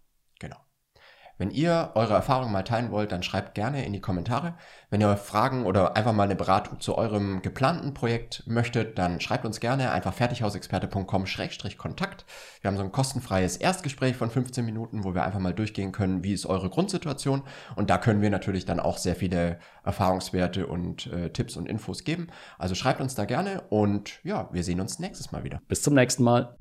Wenn 1.38 1.52
ihr 1.52 1.92
eure 1.96 2.14
Erfahrungen 2.14 2.54
mal 2.54 2.64
teilen 2.64 2.92
wollt, 2.92 3.12
dann 3.12 3.24
schreibt 3.24 3.56
gerne 3.56 3.86
in 3.86 3.92
die 3.92 4.00
Kommentare. 4.00 4.54
Wenn 4.90 5.02
ihr 5.02 5.18
Fragen 5.18 5.66
oder 5.66 5.98
einfach 5.98 6.14
mal 6.14 6.24
eine 6.24 6.36
Beratung 6.36 6.80
zu 6.80 6.98
eurem 6.98 7.42
geplanten 7.42 7.94
Projekt 7.94 8.44
möchtet, 8.46 8.98
dann 8.98 9.20
schreibt 9.20 9.44
uns 9.46 9.60
gerne 9.60 9.92
einfach 9.92 10.14
fertighausexperte.com-kontakt. 10.14 12.26
Wir 12.62 12.70
haben 12.70 12.78
so 12.78 12.84
ein 12.84 12.94
kostenfreies 12.94 13.58
Erstgespräch 13.58 14.16
von 14.16 14.30
15 14.30 14.64
Minuten, 14.64 15.04
wo 15.04 15.14
wir 15.14 15.24
einfach 15.24 15.40
mal 15.40 15.54
durchgehen 15.54 15.92
können, 15.92 16.24
wie 16.24 16.32
ist 16.34 16.46
eure 16.46 16.70
Grundsituation. 16.70 17.42
Und 17.76 17.90
da 17.90 17.98
können 17.98 18.22
wir 18.22 18.30
natürlich 18.30 18.64
dann 18.66 18.80
auch 18.80 18.98
sehr 18.98 19.18
viele 19.18 19.60
Erfahrungswerte 19.84 20.68
und 20.68 21.08
äh, 21.08 21.32
Tipps 21.32 21.58
und 21.58 21.68
Infos 21.68 22.06
geben. 22.06 22.28
Also 22.58 22.76
schreibt 22.76 23.02
uns 23.02 23.16
da 23.16 23.26
gerne 23.26 23.64
und 23.70 24.24
ja, 24.24 24.48
wir 24.54 24.64
sehen 24.64 24.80
uns 24.80 25.00
nächstes 25.00 25.34
Mal 25.34 25.44
wieder. 25.44 25.60
Bis 25.68 25.82
zum 25.82 25.96
nächsten 25.96 26.24
Mal. 26.24 26.56